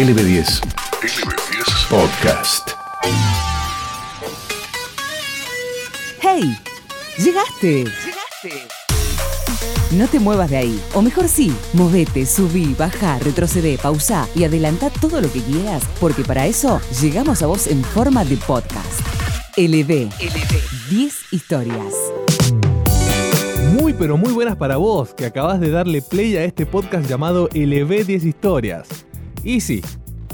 LB10. 0.00 0.62
LB10 1.02 1.88
Podcast. 1.90 2.70
¡Hey! 6.22 6.56
¡Llegaste! 7.18 7.84
¡Llegaste! 7.84 8.68
No 9.90 10.06
te 10.06 10.18
muevas 10.18 10.48
de 10.48 10.56
ahí. 10.56 10.80
O 10.94 11.02
mejor 11.02 11.28
sí, 11.28 11.54
movete, 11.74 12.24
subí, 12.24 12.74
baja, 12.78 13.18
retrocede, 13.18 13.76
pausa 13.76 14.26
y 14.34 14.44
adelanta 14.44 14.88
todo 14.88 15.20
lo 15.20 15.30
que 15.30 15.42
quieras, 15.42 15.82
porque 16.00 16.24
para 16.24 16.46
eso 16.46 16.80
llegamos 17.02 17.42
a 17.42 17.46
vos 17.46 17.66
en 17.66 17.84
forma 17.84 18.24
de 18.24 18.38
podcast. 18.38 19.02
LB. 19.58 20.08
LB. 20.18 20.88
10 20.88 21.14
historias. 21.30 21.94
Muy 23.78 23.92
pero 23.92 24.16
muy 24.16 24.32
buenas 24.32 24.56
para 24.56 24.78
vos, 24.78 25.12
que 25.12 25.26
acabas 25.26 25.60
de 25.60 25.70
darle 25.70 26.00
play 26.00 26.38
a 26.38 26.44
este 26.44 26.64
podcast 26.64 27.06
llamado 27.06 27.50
LB 27.52 28.06
10 28.06 28.24
historias. 28.24 28.88
Y 29.42 29.60
sí, 29.60 29.80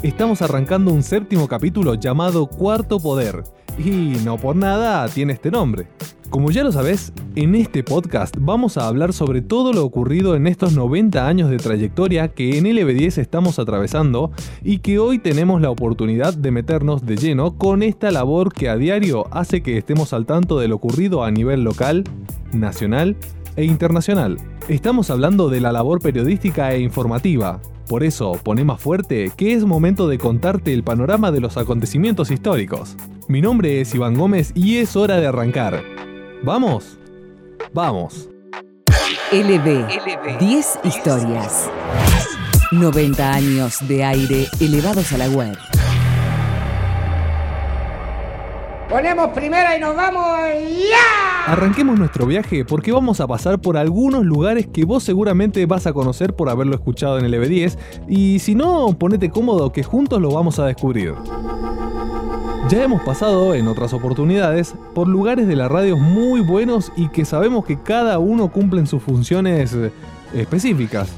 estamos 0.02 0.42
arrancando 0.42 0.92
un 0.92 1.04
séptimo 1.04 1.46
capítulo 1.46 1.94
llamado 1.94 2.48
Cuarto 2.48 2.98
Poder. 2.98 3.44
Y 3.78 4.16
no 4.24 4.36
por 4.36 4.56
nada 4.56 5.06
tiene 5.08 5.34
este 5.34 5.52
nombre. 5.52 5.86
Como 6.28 6.50
ya 6.50 6.64
lo 6.64 6.72
sabes, 6.72 7.12
en 7.36 7.54
este 7.54 7.84
podcast 7.84 8.34
vamos 8.40 8.76
a 8.76 8.88
hablar 8.88 9.12
sobre 9.12 9.42
todo 9.42 9.72
lo 9.72 9.84
ocurrido 9.84 10.34
en 10.34 10.48
estos 10.48 10.74
90 10.74 11.24
años 11.24 11.50
de 11.50 11.58
trayectoria 11.58 12.28
que 12.28 12.58
en 12.58 12.64
LB10 12.64 13.18
estamos 13.18 13.60
atravesando 13.60 14.32
y 14.64 14.78
que 14.78 14.98
hoy 14.98 15.20
tenemos 15.20 15.60
la 15.60 15.70
oportunidad 15.70 16.34
de 16.34 16.50
meternos 16.50 17.06
de 17.06 17.16
lleno 17.16 17.56
con 17.56 17.84
esta 17.84 18.10
labor 18.10 18.52
que 18.52 18.68
a 18.68 18.76
diario 18.76 19.28
hace 19.30 19.62
que 19.62 19.78
estemos 19.78 20.12
al 20.12 20.26
tanto 20.26 20.58
de 20.58 20.66
lo 20.66 20.76
ocurrido 20.76 21.22
a 21.22 21.30
nivel 21.30 21.62
local, 21.62 22.02
nacional 22.52 23.16
e 23.54 23.64
internacional. 23.64 24.36
Estamos 24.68 25.10
hablando 25.10 25.48
de 25.48 25.60
la 25.60 25.70
labor 25.70 26.00
periodística 26.00 26.74
e 26.74 26.80
informativa. 26.80 27.60
Por 27.88 28.02
eso, 28.02 28.32
pone 28.42 28.64
más 28.64 28.80
fuerte 28.80 29.30
que 29.36 29.54
es 29.54 29.64
momento 29.64 30.08
de 30.08 30.18
contarte 30.18 30.72
el 30.72 30.82
panorama 30.82 31.30
de 31.30 31.40
los 31.40 31.56
acontecimientos 31.56 32.32
históricos. 32.32 32.96
Mi 33.28 33.40
nombre 33.40 33.80
es 33.80 33.94
Iván 33.94 34.14
Gómez 34.14 34.50
y 34.54 34.78
es 34.78 34.96
hora 34.96 35.20
de 35.20 35.26
arrancar. 35.28 35.82
¿Vamos? 36.42 36.98
Vamos. 37.72 38.28
LB. 39.30 40.38
10 40.40 40.78
historias. 40.82 41.70
90 42.72 43.32
años 43.32 43.76
de 43.86 44.04
aire 44.04 44.48
elevados 44.60 45.12
a 45.12 45.18
la 45.18 45.28
web. 45.28 45.56
Ponemos 48.96 49.28
primera 49.32 49.76
y 49.76 49.80
nos 49.80 49.94
vamos 49.94 50.24
ya. 50.88 51.52
Arranquemos 51.52 51.98
nuestro 51.98 52.24
viaje 52.24 52.64
porque 52.64 52.92
vamos 52.92 53.20
a 53.20 53.26
pasar 53.26 53.58
por 53.58 53.76
algunos 53.76 54.24
lugares 54.24 54.68
que 54.68 54.86
vos 54.86 55.04
seguramente 55.04 55.66
vas 55.66 55.86
a 55.86 55.92
conocer 55.92 56.34
por 56.34 56.48
haberlo 56.48 56.74
escuchado 56.76 57.18
en 57.18 57.26
el 57.26 57.34
EV10 57.34 57.76
y 58.08 58.38
si 58.38 58.54
no, 58.54 58.96
ponete 58.98 59.28
cómodo 59.28 59.70
que 59.70 59.82
juntos 59.82 60.18
lo 60.22 60.30
vamos 60.30 60.58
a 60.58 60.64
descubrir. 60.64 61.12
Ya 62.70 62.84
hemos 62.84 63.02
pasado 63.02 63.54
en 63.54 63.68
otras 63.68 63.92
oportunidades 63.92 64.74
por 64.94 65.08
lugares 65.08 65.46
de 65.46 65.56
la 65.56 65.68
radio 65.68 65.98
muy 65.98 66.40
buenos 66.40 66.90
y 66.96 67.08
que 67.08 67.26
sabemos 67.26 67.66
que 67.66 67.78
cada 67.78 68.18
uno 68.18 68.50
cumple 68.50 68.86
sus 68.86 69.02
funciones 69.02 69.74
eh, 69.74 69.92
específicas. 70.32 71.14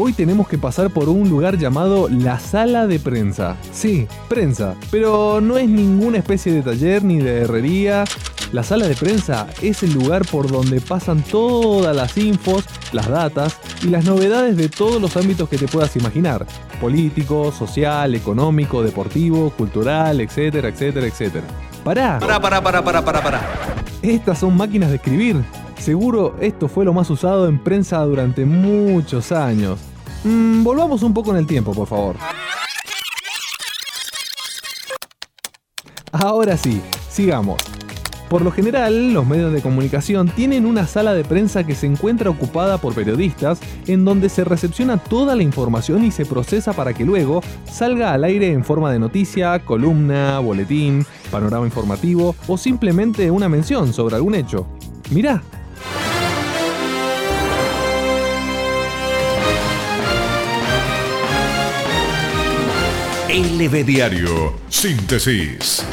Hoy 0.00 0.12
tenemos 0.12 0.46
que 0.46 0.58
pasar 0.58 0.90
por 0.90 1.08
un 1.08 1.28
lugar 1.28 1.58
llamado 1.58 2.08
la 2.08 2.38
sala 2.38 2.86
de 2.86 3.00
prensa. 3.00 3.56
Sí, 3.72 4.06
prensa, 4.28 4.76
pero 4.92 5.40
no 5.40 5.58
es 5.58 5.68
ninguna 5.68 6.18
especie 6.18 6.52
de 6.52 6.62
taller 6.62 7.02
ni 7.02 7.18
de 7.18 7.40
herrería. 7.40 8.04
La 8.52 8.62
sala 8.62 8.86
de 8.86 8.94
prensa 8.94 9.48
es 9.60 9.82
el 9.82 9.92
lugar 9.92 10.24
por 10.24 10.52
donde 10.52 10.80
pasan 10.80 11.24
todas 11.24 11.96
las 11.96 12.16
infos, 12.16 12.64
las 12.92 13.08
datas 13.08 13.58
y 13.82 13.88
las 13.88 14.04
novedades 14.04 14.56
de 14.56 14.68
todos 14.68 15.02
los 15.02 15.16
ámbitos 15.16 15.48
que 15.48 15.58
te 15.58 15.66
puedas 15.66 15.96
imaginar. 15.96 16.46
Político, 16.80 17.50
social, 17.50 18.14
económico, 18.14 18.84
deportivo, 18.84 19.50
cultural, 19.50 20.20
etcétera, 20.20 20.68
etcétera, 20.68 21.08
etcétera. 21.08 21.46
Pará. 21.82 22.20
Pará, 22.20 22.40
pará, 22.40 22.62
pará, 22.62 22.84
pará, 22.84 23.04
pará, 23.04 23.20
pará. 23.20 23.40
Estas 24.00 24.38
son 24.38 24.56
máquinas 24.56 24.90
de 24.90 24.96
escribir. 24.96 25.42
Seguro 25.78 26.36
esto 26.40 26.68
fue 26.68 26.84
lo 26.84 26.92
más 26.92 27.08
usado 27.10 27.48
en 27.48 27.58
prensa 27.58 28.00
durante 28.00 28.44
muchos 28.44 29.32
años. 29.32 29.78
Mm, 30.24 30.62
volvamos 30.62 31.02
un 31.02 31.14
poco 31.14 31.30
en 31.30 31.38
el 31.38 31.46
tiempo, 31.46 31.72
por 31.72 31.86
favor. 31.86 32.16
Ahora 36.12 36.56
sí, 36.56 36.80
sigamos. 37.10 37.58
Por 38.28 38.42
lo 38.42 38.52
general, 38.52 39.14
los 39.14 39.26
medios 39.26 39.54
de 39.54 39.62
comunicación 39.62 40.28
tienen 40.28 40.66
una 40.66 40.86
sala 40.86 41.14
de 41.14 41.24
prensa 41.24 41.64
que 41.64 41.74
se 41.74 41.86
encuentra 41.86 42.28
ocupada 42.28 42.76
por 42.76 42.94
periodistas, 42.94 43.58
en 43.86 44.04
donde 44.04 44.28
se 44.28 44.44
recepciona 44.44 44.98
toda 44.98 45.34
la 45.34 45.42
información 45.42 46.04
y 46.04 46.10
se 46.10 46.26
procesa 46.26 46.74
para 46.74 46.92
que 46.92 47.06
luego 47.06 47.42
salga 47.64 48.12
al 48.12 48.24
aire 48.24 48.52
en 48.52 48.64
forma 48.64 48.92
de 48.92 48.98
noticia, 48.98 49.58
columna, 49.60 50.40
boletín, 50.40 51.06
panorama 51.30 51.64
informativo 51.64 52.36
o 52.46 52.58
simplemente 52.58 53.30
una 53.30 53.48
mención 53.48 53.94
sobre 53.94 54.16
algún 54.16 54.34
hecho. 54.34 54.66
Mirá, 55.10 55.42
LB 63.38 63.84
Diario. 63.84 64.54
Síntesis. 64.68 65.86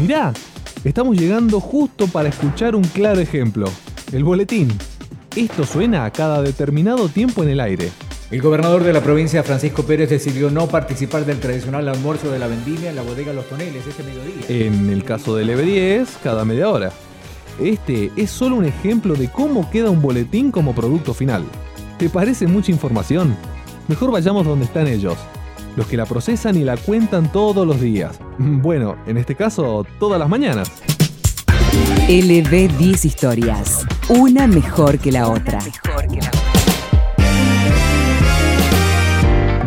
Mirá, 0.00 0.32
estamos 0.84 1.18
llegando 1.18 1.60
justo 1.60 2.06
para 2.06 2.30
escuchar 2.30 2.74
un 2.74 2.82
claro 2.82 3.20
ejemplo, 3.20 3.68
el 4.12 4.24
boletín. 4.24 4.72
Esto 5.36 5.66
suena 5.66 6.06
a 6.06 6.10
cada 6.12 6.40
determinado 6.40 7.10
tiempo 7.10 7.42
en 7.42 7.50
el 7.50 7.60
aire. 7.60 7.90
El 8.30 8.40
gobernador 8.40 8.84
de 8.84 8.94
la 8.94 9.02
provincia, 9.02 9.42
Francisco 9.42 9.82
Pérez, 9.82 10.08
decidió 10.08 10.50
no 10.50 10.66
participar 10.68 11.26
del 11.26 11.40
tradicional 11.40 11.90
almuerzo 11.90 12.30
de 12.30 12.38
la 12.38 12.46
vendimia 12.46 12.88
en 12.88 12.96
la 12.96 13.02
bodega 13.02 13.34
Los 13.34 13.50
Toneles 13.50 13.86
este 13.86 14.02
mediodía. 14.02 14.46
En 14.48 14.88
el 14.88 15.04
caso 15.04 15.36
del 15.36 15.50
EB10, 15.50 16.06
cada 16.24 16.46
media 16.46 16.70
hora. 16.70 16.90
Este 17.62 18.12
es 18.16 18.30
solo 18.30 18.56
un 18.56 18.64
ejemplo 18.64 19.14
de 19.14 19.28
cómo 19.28 19.70
queda 19.70 19.90
un 19.90 20.00
boletín 20.00 20.50
como 20.50 20.74
producto 20.74 21.12
final. 21.12 21.44
¿Te 22.00 22.08
parece 22.08 22.46
mucha 22.46 22.72
información? 22.72 23.36
Mejor 23.86 24.10
vayamos 24.10 24.46
donde 24.46 24.64
están 24.64 24.86
ellos, 24.86 25.18
los 25.76 25.86
que 25.86 25.98
la 25.98 26.06
procesan 26.06 26.56
y 26.56 26.64
la 26.64 26.78
cuentan 26.78 27.30
todos 27.30 27.66
los 27.66 27.78
días. 27.78 28.18
Bueno, 28.38 28.96
en 29.06 29.18
este 29.18 29.34
caso, 29.34 29.84
todas 29.98 30.18
las 30.18 30.26
mañanas. 30.26 30.72
LB 32.08 32.78
10 32.78 33.04
historias. 33.04 33.84
Una 34.08 34.46
mejor 34.46 34.98
que 34.98 35.12
la 35.12 35.28
otra. 35.28 35.58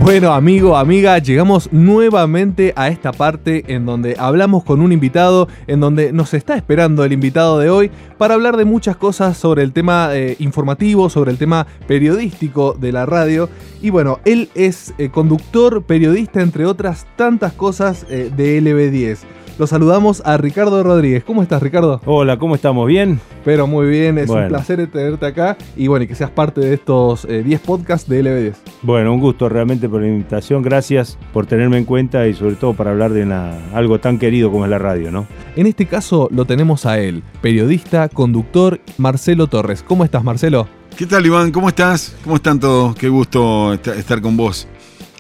Bueno, 0.04 0.34
amigo, 0.34 0.76
amiga, 0.76 1.18
llegamos 1.20 1.72
nuevamente 1.72 2.74
a 2.76 2.90
esta 2.90 3.14
parte 3.14 3.64
en 3.74 3.86
donde 3.86 4.18
hablamos 4.20 4.66
con 4.66 4.82
un 4.82 4.92
invitado, 4.92 5.48
en 5.66 5.80
donde 5.80 6.12
nos 6.12 6.34
está 6.34 6.58
esperando 6.58 7.06
el 7.06 7.14
invitado 7.14 7.58
de 7.58 7.70
hoy 7.70 7.90
para 8.18 8.34
hablar 8.34 8.58
de 8.58 8.66
muchas 8.66 8.98
cosas 8.98 9.38
sobre 9.38 9.64
el 9.64 9.72
tema 9.72 10.10
eh, 10.12 10.36
informativo, 10.40 11.10
sobre 11.10 11.32
el 11.32 11.38
tema 11.38 11.68
periodístico 11.88 12.74
de 12.78 12.92
la 12.92 13.06
radio. 13.06 13.48
Y 13.82 13.92
bueno, 13.92 14.20
él 14.26 14.50
es 14.56 14.94
eh, 14.98 15.08
conductor, 15.08 15.84
periodista, 15.84 16.42
entre 16.42 16.66
otras 16.66 17.08
tantas 17.16 17.54
cosas 17.54 18.06
eh, 18.10 18.30
de 18.36 18.62
LB10. 18.62 19.20
Lo 19.60 19.68
saludamos 19.68 20.24
a 20.26 20.36
Ricardo 20.38 20.82
Rodríguez. 20.82 21.24
¿Cómo 21.24 21.44
estás, 21.44 21.62
Ricardo? 21.62 22.02
Hola, 22.06 22.40
¿cómo 22.40 22.56
estamos? 22.56 22.88
¿Bien? 22.88 23.20
Pero 23.46 23.68
muy 23.68 23.86
bien, 23.88 24.18
es 24.18 24.28
un 24.30 24.48
placer 24.48 24.88
tenerte 24.90 25.28
acá 25.28 25.58
y 25.78 25.86
bueno, 25.88 26.06
y 26.06 26.08
que 26.08 26.16
seas 26.16 26.32
parte 26.32 26.60
de 26.62 26.74
estos 26.74 27.26
eh, 27.26 27.44
10 27.44 27.60
podcasts 27.62 28.10
de 28.10 28.24
LB10. 28.24 28.54
Bueno, 28.82 29.14
un 29.14 29.20
gusto 29.20 29.50
realmente 29.50 29.88
por 29.88 30.02
la 30.02 30.08
invitación. 30.08 30.64
Gracias 30.64 31.20
por 31.34 31.46
tenerme 31.46 31.78
en 31.78 31.86
cuenta 31.86 32.26
y 32.28 32.34
sobre 32.34 32.56
todo 32.56 32.74
para 32.74 32.92
hablar 32.92 33.14
de 33.14 33.24
una- 33.24 33.58
algo 33.76 34.00
tan 34.00 34.18
querido 34.18 34.50
como 34.52 34.64
es 34.66 34.72
la 34.72 34.80
radio, 34.80 35.12
¿no? 35.12 35.28
En 35.56 35.68
este 35.68 35.86
caso 35.86 36.30
lo 36.32 36.46
tenemos 36.46 36.88
a 36.88 36.98
él, 37.00 37.22
periodista, 37.42 38.10
conductor, 38.10 38.80
Marcelo 38.98 39.46
Torres. 39.48 39.84
¿Cómo 39.88 40.04
estás, 40.04 40.24
Marcelo? 40.24 40.68
¿Qué 40.98 41.06
tal, 41.06 41.26
Iván? 41.26 41.52
¿Cómo 41.52 41.70
estás? 41.70 42.16
¿Cómo 42.24 42.38
están 42.38 42.60
todos? 42.60 42.96
Qué 42.96 43.08
gusto 43.10 43.74
esta- 43.74 43.94
estar 43.96 44.20
con 44.20 44.36
vos 44.36 44.68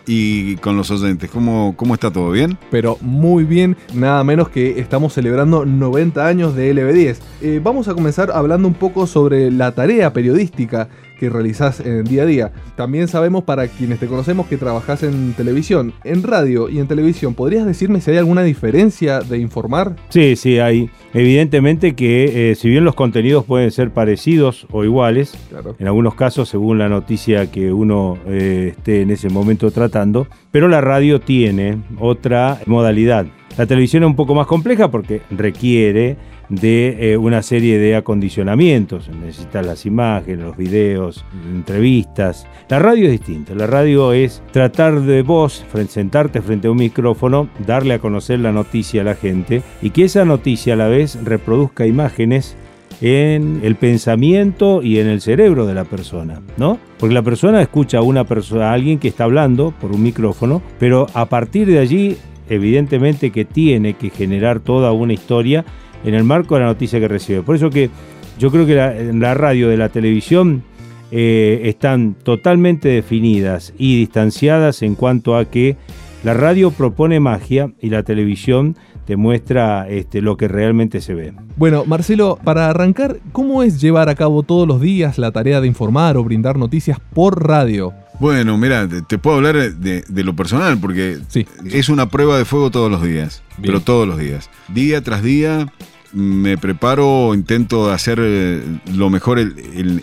y 0.05 0.57
con 0.57 0.77
los 0.77 0.91
oyentes. 0.91 1.29
¿Cómo, 1.29 1.73
cómo 1.77 1.93
está 1.93 2.11
todo? 2.11 2.31
¿Bien? 2.31 2.57
Pero 2.71 2.97
muy 3.01 3.43
bien, 3.43 3.77
nada 3.93 4.23
menos 4.23 4.49
que 4.49 4.79
estamos 4.79 5.13
celebrando 5.13 5.65
90 5.65 6.25
años 6.25 6.55
de 6.55 6.73
LB10. 6.73 7.17
Eh, 7.41 7.61
vamos 7.63 7.87
a 7.87 7.93
comenzar 7.93 8.31
hablando 8.31 8.67
un 8.67 8.73
poco 8.73 9.07
sobre 9.07 9.51
la 9.51 9.71
tarea 9.73 10.13
periodística 10.13 10.89
que 11.19 11.29
realizás 11.29 11.79
en 11.79 11.93
el 11.97 12.03
día 12.05 12.23
a 12.23 12.25
día. 12.25 12.51
También 12.75 13.07
sabemos 13.07 13.43
para 13.43 13.67
quienes 13.67 13.99
te 13.99 14.07
conocemos 14.07 14.47
que 14.47 14.57
trabajás 14.57 15.03
en 15.03 15.33
televisión, 15.33 15.93
en 16.03 16.23
radio 16.23 16.69
y 16.69 16.79
en 16.79 16.87
televisión. 16.87 17.33
¿Podrías 17.33 17.65
decirme 17.65 18.01
si 18.01 18.11
hay 18.11 18.17
alguna 18.17 18.43
diferencia 18.43 19.19
de 19.21 19.37
informar? 19.37 19.95
Sí, 20.09 20.35
sí, 20.35 20.59
hay. 20.59 20.89
Evidentemente 21.13 21.95
que 21.95 22.51
eh, 22.51 22.55
si 22.55 22.69
bien 22.69 22.83
los 22.85 22.95
contenidos 22.95 23.45
pueden 23.45 23.71
ser 23.71 23.91
parecidos 23.91 24.67
o 24.71 24.83
iguales, 24.83 25.33
Claro. 25.49 25.75
en 25.79 25.87
algunos 25.87 26.15
casos 26.15 26.49
según 26.49 26.77
la 26.79 26.89
noticia 26.89 27.49
que 27.51 27.71
uno 27.71 28.17
eh, 28.27 28.73
esté 28.75 29.01
en 29.01 29.11
ese 29.11 29.29
momento 29.29 29.71
tratando, 29.71 30.27
pero 30.51 30.67
la 30.67 30.81
radio 30.81 31.19
tiene 31.21 31.77
otra 31.99 32.59
modalidad. 32.65 33.25
La 33.57 33.65
televisión 33.67 34.03
es 34.03 34.07
un 34.07 34.15
poco 34.15 34.33
más 34.33 34.47
compleja 34.47 34.89
porque 34.89 35.21
requiere 35.29 36.17
de 36.49 37.13
eh, 37.13 37.17
una 37.17 37.41
serie 37.41 37.77
de 37.77 37.95
acondicionamientos. 37.95 39.09
Necesitas 39.09 39.65
las 39.65 39.85
imágenes, 39.85 40.43
los 40.43 40.57
videos, 40.57 41.23
entrevistas. 41.51 42.47
La 42.69 42.79
radio 42.79 43.05
es 43.05 43.11
distinta. 43.11 43.53
La 43.55 43.67
radio 43.67 44.13
es 44.13 44.41
tratar 44.51 45.01
de 45.01 45.21
vos, 45.21 45.65
sentarte 45.87 46.41
frente 46.41 46.67
a 46.67 46.71
un 46.71 46.77
micrófono, 46.77 47.49
darle 47.65 47.93
a 47.93 47.99
conocer 47.99 48.39
la 48.39 48.51
noticia 48.51 49.01
a 49.01 49.05
la 49.05 49.15
gente 49.15 49.61
y 49.81 49.91
que 49.91 50.05
esa 50.05 50.25
noticia 50.25 50.73
a 50.73 50.77
la 50.77 50.87
vez 50.87 51.17
reproduzca 51.23 51.85
imágenes 51.85 52.55
en 53.01 53.59
el 53.63 53.75
pensamiento 53.75 54.81
y 54.81 54.99
en 54.99 55.07
el 55.07 55.19
cerebro 55.19 55.65
de 55.65 55.73
la 55.73 55.83
persona, 55.83 56.41
¿no? 56.57 56.79
Porque 56.97 57.13
la 57.13 57.21
persona 57.21 57.61
escucha 57.61 57.97
a 57.97 58.01
una 58.01 58.23
persona, 58.23 58.69
a 58.69 58.73
alguien 58.73 58.99
que 58.99 59.09
está 59.09 59.25
hablando 59.25 59.73
por 59.81 59.91
un 59.91 60.01
micrófono, 60.03 60.61
pero 60.79 61.07
a 61.13 61.25
partir 61.25 61.67
de 61.67 61.79
allí, 61.79 62.17
evidentemente 62.49 63.31
que 63.31 63.45
tiene 63.45 63.93
que 63.93 64.09
generar 64.09 64.59
toda 64.59 64.91
una 64.91 65.13
historia 65.13 65.65
en 66.03 66.13
el 66.13 66.23
marco 66.23 66.55
de 66.55 66.61
la 66.61 66.67
noticia 66.67 66.99
que 66.99 67.07
recibe. 67.07 67.41
Por 67.41 67.55
eso 67.55 67.69
que 67.69 67.89
yo 68.37 68.51
creo 68.51 68.65
que 68.65 68.75
la, 69.13 69.33
radio 69.33 69.69
de 69.69 69.77
la 69.77 69.89
televisión 69.89 70.63
eh, 71.11 71.61
están 71.65 72.15
totalmente 72.15 72.89
definidas 72.89 73.73
y 73.77 73.97
distanciadas 73.97 74.81
en 74.81 74.95
cuanto 74.95 75.37
a 75.37 75.45
que 75.45 75.77
la 76.23 76.33
radio 76.33 76.71
propone 76.71 77.19
magia 77.19 77.71
y 77.81 77.89
la 77.89 78.03
televisión 78.03 78.77
te 79.05 79.17
muestra 79.17 79.87
este, 79.89 80.21
lo 80.21 80.37
que 80.37 80.47
realmente 80.47 81.01
se 81.01 81.13
ve. 81.13 81.33
Bueno, 81.57 81.83
Marcelo, 81.85 82.39
para 82.43 82.69
arrancar, 82.69 83.19
¿cómo 83.33 83.63
es 83.63 83.81
llevar 83.81 84.09
a 84.09 84.15
cabo 84.15 84.43
todos 84.43 84.67
los 84.67 84.79
días 84.79 85.17
la 85.17 85.31
tarea 85.31 85.59
de 85.59 85.67
informar 85.67 86.15
o 86.17 86.23
brindar 86.23 86.57
noticias 86.57 86.99
por 87.13 87.45
radio? 87.45 87.93
Bueno, 88.19 88.57
mira, 88.57 88.87
te, 88.87 89.17
puedo 89.17 89.37
hablar 89.37 89.73
de, 89.73 90.03
de 90.07 90.23
lo 90.23 90.35
personal, 90.35 90.77
porque 90.79 91.19
Sí. 91.29 91.45
es 91.65 91.89
una 91.89 92.07
prueba 92.09 92.37
de 92.37 92.45
fuego 92.45 92.69
todos 92.71 92.89
los 92.91 93.01
días, 93.03 93.41
Bien. 93.57 93.67
pero 93.73 93.79
todos 93.81 94.07
los 94.07 94.17
días. 94.17 94.49
Día 94.69 95.01
tras 95.01 95.23
día 95.23 95.67
me 96.13 96.57
preparo, 96.57 97.33
intento 97.33 97.87
de 97.87 97.93
hacer 97.93 98.19
eh, 98.21 98.61
lo 98.93 99.09
mejor 99.09 99.39
en, 99.39 99.51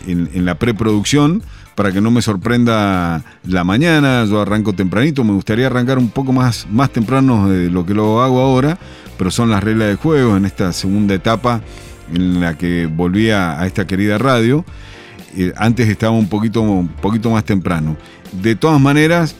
en 0.05 0.45
la 0.45 0.55
preproducción 0.55 1.41
para 1.73 1.93
que 1.93 2.01
no 2.01 2.11
me 2.11 2.21
sorprenda 2.21 3.23
la 3.47 3.63
mañana. 3.63 4.25
Yo 4.25 4.41
arranco 4.41 4.73
tempranito, 4.73 5.23
me 5.23 5.31
gustaría 5.31 5.67
arrancar 5.67 5.97
un 5.97 6.09
poco 6.09 6.33
más, 6.33 6.67
más 6.69 6.91
temprano 6.91 7.47
de 7.49 7.69
lo 7.69 7.85
que 7.85 7.93
lo 7.93 8.21
hago 8.21 8.41
ahora, 8.41 8.77
pero 9.17 9.31
son 9.31 9.49
las 9.49 9.63
reglas 9.63 9.87
del 9.87 9.95
juego 9.97 10.35
en 10.35 10.43
esta 10.45 10.73
segunda 10.73 11.13
etapa 11.15 11.61
en 12.13 12.41
la 12.41 12.57
que 12.57 12.87
volví 12.87 13.29
a, 13.31 13.57
a 13.59 13.65
esta 13.65 13.87
querida 13.87 14.17
radio. 14.17 14.65
Antes 15.55 15.87
estaba 15.87 16.13
un 16.13 16.27
poquito, 16.27 16.61
un 16.61 16.87
poquito 16.87 17.29
más 17.29 17.43
temprano. 17.43 17.97
De 18.31 18.55
todas 18.55 18.79
maneras, 18.79 19.35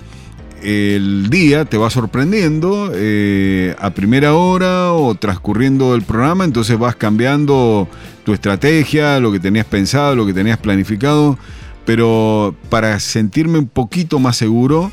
el 0.64 1.30
día 1.30 1.66
te 1.66 1.78
va 1.78 1.90
sorprendiendo 1.90 2.92
eh, 2.94 3.76
a 3.80 3.90
primera 3.92 4.36
hora 4.36 4.94
o 4.94 5.16
transcurriendo 5.16 5.96
el 5.96 6.04
programa, 6.04 6.44
entonces 6.44 6.78
vas 6.78 6.96
cambiando 6.96 7.88
tu 8.24 8.34
estrategia, 8.34 9.20
lo 9.20 9.32
que 9.32 9.40
tenías 9.40 9.66
pensado, 9.66 10.16
lo 10.16 10.26
que 10.26 10.34
tenías 10.34 10.58
planificado, 10.58 11.38
pero 11.86 12.56
para 12.70 13.00
sentirme 13.00 13.58
un 13.58 13.68
poquito 13.68 14.20
más 14.20 14.38
seguro 14.38 14.92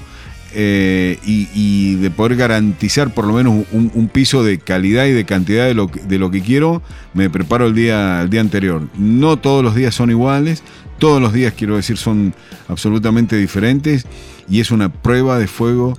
eh, 0.54 1.18
y, 1.24 1.96
de 1.96 2.10
poder 2.10 2.36
garantizar 2.36 3.12
por 3.12 3.26
lo 3.26 3.34
menos 3.34 3.66
un, 3.72 3.90
un 3.94 4.08
piso 4.08 4.42
de 4.42 4.58
calidad 4.58 5.06
y 5.06 5.12
de 5.12 5.24
cantidad 5.24 5.66
de 5.66 5.74
lo, 5.74 5.86
de 5.86 6.18
lo 6.18 6.30
que 6.30 6.42
quiero, 6.42 6.82
me 7.14 7.28
preparo 7.30 7.66
el 7.66 7.74
día, 7.74 8.22
el 8.22 8.30
día 8.30 8.40
anterior. 8.40 8.88
No 8.96 9.38
todos 9.38 9.62
los 9.64 9.74
días 9.74 9.94
son 9.94 10.10
iguales, 10.10 10.62
todos 10.98 11.20
los 11.20 11.32
días 11.32 11.54
quiero 11.56 11.76
decir 11.76 11.96
son 11.96 12.34
absolutamente 12.68 13.36
diferentes 13.36 14.06
y 14.48 14.60
es 14.60 14.70
una 14.70 14.92
prueba 14.92 15.38
de 15.38 15.46
fuego 15.46 15.98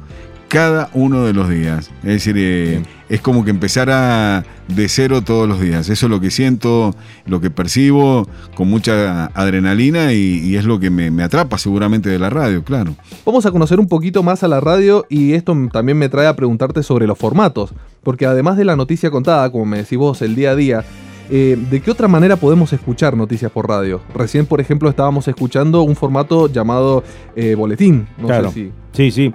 cada 0.50 0.90
uno 0.94 1.24
de 1.24 1.34
los 1.34 1.48
días. 1.50 1.90
Es 2.04 2.10
decir, 2.10 2.36
eh, 2.38 2.82
es 3.08 3.22
como 3.22 3.46
que 3.46 3.52
empezara 3.52 4.44
de 4.68 4.90
cero 4.90 5.22
todos 5.24 5.48
los 5.48 5.62
días. 5.62 5.88
Eso 5.90 6.08
es 6.08 6.10
lo 6.10 6.20
que 6.20 6.32
siento, 6.32 6.96
lo 7.26 7.40
que 7.40 7.50
percibo 7.50 8.28
con 8.56 8.68
mucha 8.70 9.28
adrenalina 9.28 10.12
y, 10.14 10.40
y 10.44 10.58
es 10.58 10.66
lo 10.66 10.80
que 10.80 10.90
me, 10.90 11.12
me 11.12 11.24
atrapa 11.24 11.58
seguramente 11.58 12.10
de 12.10 12.20
la 12.20 12.30
radio, 12.30 12.64
claro. 12.64 12.96
Vamos 13.26 13.46
a 13.46 13.52
conocer 13.52 13.80
un 13.80 13.88
poquito 13.88 14.22
más 14.24 14.44
a 14.44 14.48
la 14.48 14.60
radio 14.60 15.06
y 15.10 15.34
esto 15.34 15.56
también 15.72 15.98
me 15.98 16.10
trae 16.10 16.28
a 16.28 16.36
preguntarte 16.36 16.84
sobre 16.84 17.08
los 17.08 17.18
formatos, 17.18 17.72
porque 18.04 18.26
además 18.26 18.58
de 18.58 18.66
la 18.66 18.76
noticia 18.76 19.10
contada, 19.12 19.50
como 19.52 19.66
me 19.66 19.78
decís 19.78 19.98
vos, 19.98 20.22
el 20.22 20.36
día 20.36 20.52
a 20.52 20.56
día, 20.56 20.84
eh, 21.32 21.58
¿de 21.70 21.80
qué 21.82 21.92
otra 21.92 22.08
manera 22.08 22.38
podemos 22.38 22.74
escuchar 22.74 23.16
noticias 23.16 23.52
por 23.52 23.68
radio? 23.68 24.02
Recién, 24.16 24.48
por 24.48 24.60
ejemplo, 24.62 24.90
estábamos 24.90 25.28
escuchando 25.28 25.84
un 25.84 25.96
formato 25.96 26.48
llamado 26.52 27.04
eh, 27.36 27.54
boletín. 27.56 28.08
No 28.18 28.26
Claro. 28.28 28.50
sé 28.52 28.54
si... 28.56 28.72
Sí, 28.94 29.12
sí. 29.12 29.34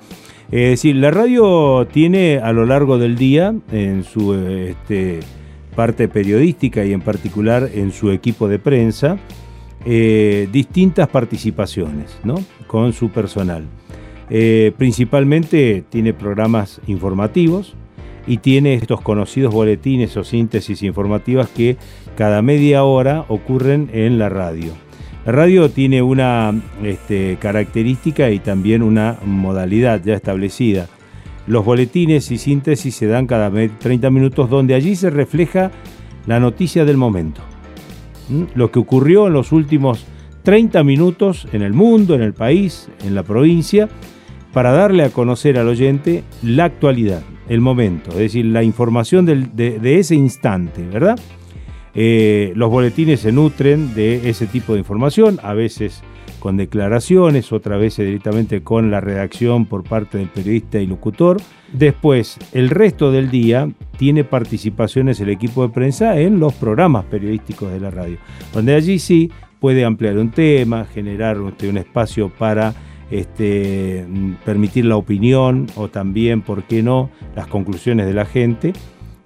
Es 0.54 0.70
decir, 0.70 0.94
la 0.94 1.10
radio 1.10 1.84
tiene 1.90 2.38
a 2.38 2.52
lo 2.52 2.64
largo 2.64 2.96
del 2.96 3.16
día, 3.16 3.52
en 3.72 4.04
su 4.04 4.34
eh, 4.34 4.70
este, 4.70 5.18
parte 5.74 6.06
periodística 6.06 6.84
y 6.84 6.92
en 6.92 7.00
particular 7.00 7.68
en 7.74 7.90
su 7.90 8.12
equipo 8.12 8.46
de 8.46 8.60
prensa, 8.60 9.18
eh, 9.84 10.48
distintas 10.52 11.08
participaciones 11.08 12.16
¿no? 12.22 12.36
con 12.68 12.92
su 12.92 13.10
personal. 13.10 13.64
Eh, 14.30 14.72
principalmente 14.78 15.82
tiene 15.90 16.14
programas 16.14 16.80
informativos 16.86 17.74
y 18.24 18.36
tiene 18.36 18.74
estos 18.74 19.00
conocidos 19.00 19.52
boletines 19.52 20.16
o 20.16 20.22
síntesis 20.22 20.84
informativas 20.84 21.48
que 21.48 21.78
cada 22.16 22.42
media 22.42 22.84
hora 22.84 23.24
ocurren 23.26 23.90
en 23.92 24.20
la 24.20 24.28
radio. 24.28 24.72
La 25.26 25.32
radio 25.32 25.70
tiene 25.70 26.02
una 26.02 26.52
este, 26.82 27.38
característica 27.40 28.30
y 28.30 28.40
también 28.40 28.82
una 28.82 29.16
modalidad 29.24 30.02
ya 30.04 30.14
establecida. 30.14 30.86
Los 31.46 31.64
boletines 31.64 32.30
y 32.30 32.38
síntesis 32.38 32.94
se 32.94 33.06
dan 33.06 33.26
cada 33.26 33.48
me- 33.50 33.68
30 33.68 34.10
minutos 34.10 34.50
donde 34.50 34.74
allí 34.74 34.96
se 34.96 35.10
refleja 35.10 35.70
la 36.26 36.40
noticia 36.40 36.84
del 36.84 36.96
momento. 36.98 37.40
¿Mm? 38.28 38.44
Lo 38.54 38.70
que 38.70 38.78
ocurrió 38.78 39.26
en 39.26 39.32
los 39.32 39.52
últimos 39.52 40.04
30 40.42 40.84
minutos 40.84 41.46
en 41.52 41.62
el 41.62 41.72
mundo, 41.72 42.14
en 42.14 42.22
el 42.22 42.34
país, 42.34 42.88
en 43.04 43.14
la 43.14 43.22
provincia, 43.22 43.88
para 44.52 44.72
darle 44.72 45.04
a 45.04 45.10
conocer 45.10 45.58
al 45.58 45.68
oyente 45.68 46.22
la 46.42 46.64
actualidad, 46.64 47.22
el 47.48 47.60
momento, 47.60 48.10
es 48.12 48.18
decir, 48.18 48.44
la 48.44 48.62
información 48.62 49.24
de 49.26 49.98
ese 49.98 50.14
instante, 50.14 50.86
¿verdad? 50.86 51.18
Eh, 51.94 52.52
los 52.56 52.70
boletines 52.70 53.20
se 53.20 53.32
nutren 53.32 53.94
de 53.94 54.28
ese 54.28 54.46
tipo 54.46 54.72
de 54.72 54.80
información, 54.80 55.38
a 55.42 55.54
veces 55.54 56.02
con 56.44 56.58
declaraciones, 56.58 57.52
otras 57.52 57.80
veces 57.80 58.04
directamente 58.04 58.62
con 58.62 58.90
la 58.90 59.00
redacción 59.00 59.64
por 59.64 59.82
parte 59.82 60.18
del 60.18 60.28
periodista 60.28 60.78
y 60.78 60.86
locutor. 60.86 61.38
Después, 61.72 62.36
el 62.52 62.68
resto 62.68 63.10
del 63.10 63.30
día 63.30 63.70
tiene 63.96 64.24
participaciones 64.24 65.20
el 65.20 65.30
equipo 65.30 65.66
de 65.66 65.72
prensa 65.72 66.20
en 66.20 66.40
los 66.40 66.52
programas 66.52 67.06
periodísticos 67.06 67.72
de 67.72 67.80
la 67.80 67.90
radio, 67.90 68.18
donde 68.52 68.74
allí 68.74 68.98
sí 68.98 69.30
puede 69.58 69.86
ampliar 69.86 70.18
un 70.18 70.32
tema, 70.32 70.84
generar 70.84 71.38
este, 71.48 71.68
un 71.70 71.78
espacio 71.78 72.28
para 72.28 72.74
este, 73.10 74.04
mm, 74.06 74.32
permitir 74.44 74.84
la 74.84 74.96
opinión 74.96 75.66
o 75.76 75.88
también, 75.88 76.42
¿por 76.42 76.64
qué 76.64 76.82
no?, 76.82 77.08
las 77.34 77.46
conclusiones 77.46 78.06
de 78.06 78.12
la 78.12 78.26
gente 78.26 78.74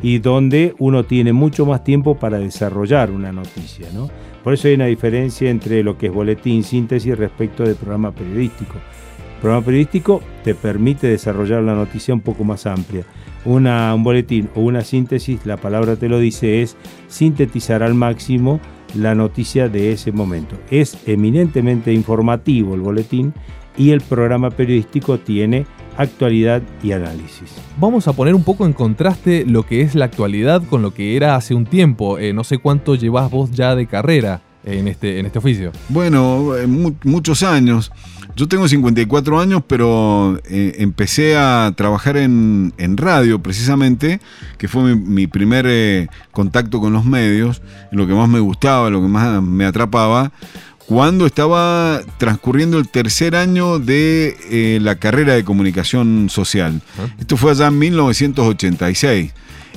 y 0.01 0.19
donde 0.19 0.75
uno 0.79 1.05
tiene 1.05 1.33
mucho 1.33 1.67
más 1.67 1.85
tiempo 1.85 2.17
para 2.17 2.39
desarrollar 2.39 3.11
una 3.11 3.33
noticia. 3.33 3.89
¿no? 3.93 4.11
Por 4.45 4.55
eso 4.55 4.69
hay 4.69 4.75
una 4.75 4.87
diferencia 4.87 5.51
entre 5.51 5.83
lo 5.83 5.99
que 5.99 6.07
es 6.07 6.13
boletín, 6.13 6.63
síntesis 6.63 7.17
respecto 7.17 7.65
del 7.65 7.75
programa 7.75 8.13
periodístico. 8.13 8.75
El 8.75 9.41
programa 9.41 9.65
periodístico 9.65 10.23
te 10.45 10.55
permite 10.55 11.07
desarrollar 11.07 11.63
la 11.63 11.75
noticia 11.75 12.15
un 12.15 12.21
poco 12.21 12.45
más 12.45 12.67
amplia. 12.67 13.05
Un 13.45 13.65
boletín 14.03 14.51
o 14.55 14.61
una 14.61 14.83
síntesis, 14.83 15.47
la 15.47 15.57
palabra 15.57 15.97
te 15.97 16.09
lo 16.09 16.19
dice, 16.19 16.63
es 16.63 16.77
sintetizar 17.07 17.83
al 17.83 17.95
máximo 17.95 18.61
la 18.95 19.15
noticia 19.15 19.69
de 19.69 19.93
ese 19.93 20.13
momento. 20.13 20.57
Es 20.71 20.99
eminentemente 21.07 21.93
informativo 21.93 22.75
el 22.75 22.81
boletín 22.81 23.33
y 23.79 23.91
el 23.91 24.01
programa 24.01 24.51
periodístico 24.51 25.19
tiene 25.19 25.67
actualidad 25.97 26.63
y 26.83 26.93
análisis. 26.93 27.51
Vamos 27.79 28.07
a 28.09 28.13
poner 28.13 28.35
un 28.35 28.45
poco 28.45 28.67
en 28.67 28.73
contraste 28.73 29.45
lo 29.47 29.65
que 29.65 29.81
es 29.81 29.95
la 29.95 30.05
actualidad 30.05 30.63
con 30.69 30.83
lo 30.83 30.93
que 30.95 31.17
era 31.17 31.35
hace 31.37 31.55
un 31.55 31.65
tiempo. 31.67 32.19
Eh, 32.19 32.33
no 32.33 32.45
sé 32.45 32.59
cuánto 32.59 32.95
llevas 32.95 33.31
vos 33.31 33.51
ya 33.51 33.75
de 33.75 33.87
carrera 33.87 34.43
en 34.65 34.87
este, 34.89 35.19
en 35.19 35.27
este 35.27 35.39
oficio. 35.39 35.73
Bueno, 35.89 36.57
eh, 36.57 36.67
mu- 36.67 36.95
muchos 37.05 37.43
años. 37.43 37.91
Yo 38.37 38.47
tengo 38.47 38.69
54 38.69 39.41
años, 39.41 39.63
pero 39.67 40.39
eh, 40.49 40.77
empecé 40.79 41.37
a 41.37 41.73
trabajar 41.77 42.17
en, 42.17 42.73
en 42.79 42.97
radio 42.97 43.43
precisamente, 43.43 44.21
que 44.59 44.69
fue 44.69 44.95
mi, 44.95 45.01
mi 45.01 45.27
primer 45.27 45.67
eh, 45.69 46.07
contacto 46.31 46.79
con 46.81 46.93
los 46.93 47.05
medios, 47.05 47.63
lo 47.91 48.07
que 48.07 48.15
más 48.15 48.29
me 48.29 48.39
gustaba, 48.39 48.91
lo 48.91 49.01
que 49.03 49.09
más 49.09 49.43
me 49.43 49.65
atrapaba, 49.65 50.31
cuando 50.89 51.27
estaba 51.27 52.01
transcurriendo 52.17 52.79
el 52.79 52.89
tercer 52.89 53.37
año 53.37 53.79
de 53.79 54.35
eh, 54.51 54.79
la 54.81 54.95
carrera 54.95 55.35
de 55.35 55.45
comunicación 55.45 56.31
social. 56.31 56.81
Ajá. 56.95 57.15
Esto 57.21 57.37
fue 57.37 57.51
allá 57.51 57.67
en 57.67 57.79
1986. 57.79 59.35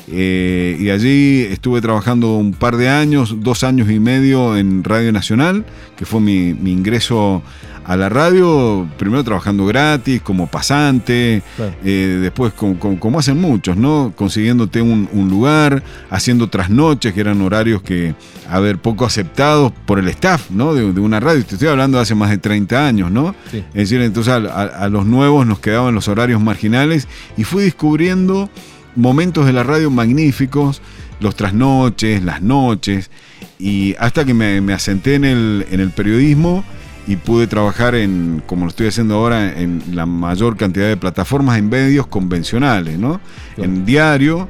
Eh, 0.08 0.78
y 0.80 0.90
allí 0.90 1.42
estuve 1.52 1.82
trabajando 1.82 2.36
un 2.38 2.54
par 2.54 2.78
de 2.78 2.88
años, 2.88 3.36
dos 3.40 3.66
años 3.66 3.92
y 3.92 4.00
medio 4.00 4.56
en 4.56 4.86
Radio 4.86 5.12
Nacional, 5.12 5.66
que 5.98 6.06
fue 6.06 6.22
mi, 6.22 6.54
mi 6.54 6.72
ingreso 6.72 7.44
a 7.86 7.98
la 7.98 8.10
radio, 8.10 8.88
primero 8.98 9.24
trabajando 9.24 9.66
gratis, 9.66 10.22
como 10.22 10.48
pasante, 10.48 11.42
Claro. 11.56 11.74
eh, 11.84 12.20
después 12.22 12.54
como, 12.54 12.78
como- 12.80 13.00
como 13.00 13.20
hacen 13.20 13.40
muchos, 13.42 13.76
¿no? 13.78 14.14
Consiguiéndote 14.16 14.82
un, 14.82 15.10
un 15.12 15.30
lugar, 15.30 15.82
haciendo 16.10 16.48
trasnoches, 16.50 17.14
que 17.14 17.20
eran 17.22 17.42
horarios 17.42 17.82
que, 17.82 18.14
a 18.50 18.60
ver, 18.60 18.78
poco 18.78 19.06
aceptados 19.06 19.72
por 19.86 19.98
el 20.00 20.08
staff, 20.10 20.52
¿no? 20.52 20.74
De, 20.74 20.94
de 20.94 21.00
una 21.02 21.20
radio. 21.20 21.44
Te 21.44 21.56
estoy 21.56 21.70
hablando 21.70 21.98
de 21.98 22.04
hace 22.04 22.16
más 22.16 22.30
de 22.30 22.38
30 22.38 22.86
años, 22.88 23.12
¿no? 23.12 23.34
Sí. 23.50 23.58
Es 23.74 23.90
decir, 23.90 24.02
entonces 24.02 24.32
a, 24.34 24.38
a- 24.38 24.86
a 24.86 24.90
los 24.90 25.06
nuevos 25.06 25.46
nos 25.48 25.60
quedaban 25.60 25.96
los 25.96 26.08
horarios 26.08 26.42
marginales 26.42 27.08
y 27.38 27.44
fui 27.44 27.64
descubriendo 27.64 28.50
momentos 28.96 29.46
de 29.46 29.54
la 29.54 29.64
radio 29.64 29.90
magníficos, 29.90 30.82
los 31.20 31.36
trasnoches, 31.36 32.24
las 32.24 32.42
noches, 32.42 33.10
y 33.58 33.96
hasta 34.00 34.26
que 34.26 34.34
me, 34.34 34.60
me 34.62 34.74
asenté 34.74 35.16
en 35.16 35.24
el, 35.26 35.66
en 35.72 35.80
el 35.80 35.90
periodismo 35.92 36.64
y 37.12 37.18
pude 37.18 37.46
trabajar 37.46 37.94
en, 37.94 38.42
como 38.46 38.64
lo 38.64 38.70
estoy 38.70 38.88
haciendo 38.88 39.16
ahora, 39.16 39.60
en 39.60 39.84
la 39.92 40.06
mayor 40.06 40.56
cantidad 40.56 40.88
de 40.88 40.96
plataformas 40.96 41.60
en 41.60 41.68
medios 41.68 42.08
convencionales, 42.08 42.98
¿no? 42.98 43.20
Claro. 43.56 43.70
En 43.70 43.86
diario, 43.86 44.48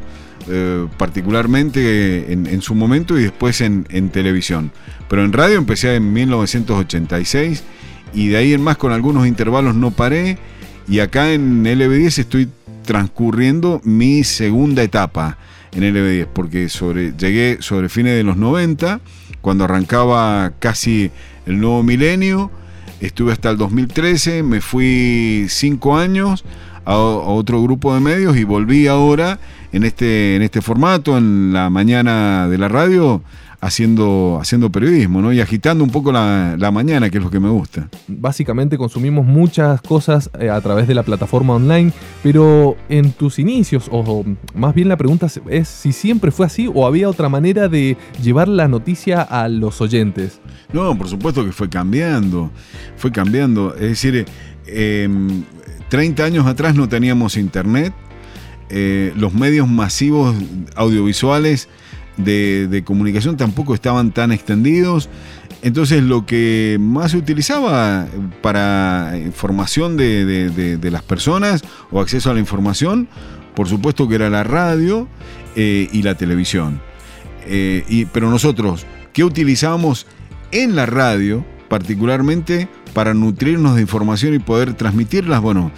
eh, 0.48 0.88
particularmente 0.96 2.32
en, 2.32 2.46
en 2.46 2.62
su 2.62 2.76
momento 2.76 3.18
y 3.18 3.24
después 3.24 3.62
en, 3.62 3.88
en 3.90 4.10
televisión. 4.10 4.72
Pero 5.10 5.26
en 5.26 5.34
radio 5.34 5.58
empecé 5.58 5.96
en 5.96 6.14
1986 6.14 7.64
y 8.14 8.28
de 8.28 8.38
ahí 8.38 8.54
en 8.54 8.62
más 8.62 8.78
con 8.78 8.92
algunos 8.92 9.26
intervalos 9.26 9.74
no 9.74 9.90
paré 9.90 10.38
y 10.88 11.00
acá 11.00 11.32
en 11.32 11.64
LB10 11.64 12.20
estoy 12.20 12.48
transcurriendo 12.86 13.82
mi 13.84 14.24
segunda 14.24 14.84
etapa 14.84 15.40
en 15.72 15.82
LB10 15.82 16.28
porque 16.32 16.70
sobre, 16.70 17.14
llegué 17.18 17.58
sobre 17.62 17.90
fines 17.90 18.16
de 18.16 18.24
los 18.24 18.38
90 18.38 19.00
cuando 19.42 19.64
arrancaba 19.64 20.54
casi 20.60 21.10
el 21.46 21.60
nuevo 21.60 21.84
milenio. 21.84 22.52
Estuve 23.00 23.34
hasta 23.34 23.50
el 23.50 23.58
2013 23.58 24.44
me 24.44 24.62
fui 24.62 25.48
cinco 25.50 25.98
años 25.98 26.44
a, 26.86 26.98
otro 26.98 27.62
grupo 27.64 27.94
de 27.94 28.00
medios 28.00 28.38
y 28.38 28.44
volví 28.44 28.88
ahora 28.88 29.40
en 29.72 29.84
este, 29.84 30.36
en 30.36 30.42
este 30.42 30.62
formato, 30.62 31.18
en 31.18 31.54
la 31.54 31.70
mañana 31.70 32.48
de 32.48 32.58
la 32.58 32.68
radio, 32.68 33.24
haciendo, 33.62 34.40
haciendo 34.42 34.72
periodismo, 34.72 35.22
¿no? 35.22 35.32
Y 35.32 35.40
agitando 35.40 35.84
un 35.84 35.92
poco 35.92 36.12
la, 36.12 36.56
la 36.58 36.72
mañana, 36.72 37.10
que 37.12 37.20
es 37.20 37.24
lo 37.24 37.30
que 37.30 37.40
me 37.40 37.50
gusta. 37.50 37.88
Básicamente 38.08 38.78
consumimos 38.78 39.24
muchas 39.26 39.82
cosas 39.82 40.30
eh, 40.40 40.50
a 40.50 40.60
través 40.62 40.88
de 40.88 40.96
la 40.96 41.04
plataforma 41.04 41.54
online, 41.54 41.92
pero 42.24 42.76
en 42.90 43.12
tus 43.12 43.38
inicios, 43.40 43.88
o 43.92 44.26
más 44.56 44.74
bien 44.74 44.90
la 44.90 44.98
pregunta 44.98 45.28
es- 45.28 45.40
es 45.48 45.68
si 45.68 45.94
siempre 45.94 46.32
fue 46.32 46.48
así 46.48 46.70
o 46.74 46.88
había 46.88 47.08
otra 47.08 47.30
manera 47.30 47.68
de 47.68 47.98
llevar 48.22 48.48
la 48.48 48.68
noticia 48.68 49.22
a 49.22 49.48
los 49.48 49.80
oyentes. 49.80 50.42
No, 50.74 50.98
por 50.98 51.08
supuesto 51.08 51.46
que 51.46 51.52
fue 51.52 51.70
cambiando, 51.70 52.50
fue 52.98 53.12
cambiando. 53.12 53.76
Es 53.76 53.82
decir, 53.82 54.26
eh, 54.66 55.08
30 55.90 56.24
años 56.24 56.48
atrás 56.48 56.74
no 56.76 56.90
teníamos 56.90 57.38
internet, 57.38 57.94
eh, 58.70 59.14
los 59.18 59.34
medios 59.34 59.68
masivos 59.68 60.34
audiovisuales 60.76 61.68
de, 62.24 62.68
comunicación 62.84 63.38
tampoco 63.38 63.74
estaban 63.74 64.12
tan 64.12 64.32
extendidos. 64.32 65.10
Entonces 65.62 66.02
lo 66.04 66.26
que 66.26 66.78
más 66.80 67.12
se 67.12 67.18
utilizaba 67.18 68.08
para 68.42 69.16
de- 70.26 70.50
de- 70.50 70.78
de 70.78 70.92
las 70.92 71.04
personas 71.04 71.64
o 71.92 72.00
acceso 72.02 72.32
a 72.32 72.34
la 72.34 72.40
información, 72.40 73.08
por 73.56 73.68
supuesto 73.68 74.08
que 74.08 74.16
era 74.16 74.30
la 74.30 74.44
radio 74.44 75.08
eh, 75.56 75.88
y 75.92 76.02
la 76.04 76.16
televisión. 76.16 76.82
Eh, 77.46 77.84
y, 77.90 78.06
pero 78.06 78.30
nosotros, 78.30 78.86
¿qué 79.14 79.24
utilizábamos 79.24 80.08
en 80.52 80.76
la 80.76 80.86
radio, 80.86 81.46
particularmente 81.70 82.68
para 82.94 83.14
nutrirnos 83.14 83.76
de 83.76 83.82
información 83.82 84.34
y 84.34 84.40
poder 84.40 84.74
transmitirlas? 84.74 85.42
Bueno, 85.42 85.72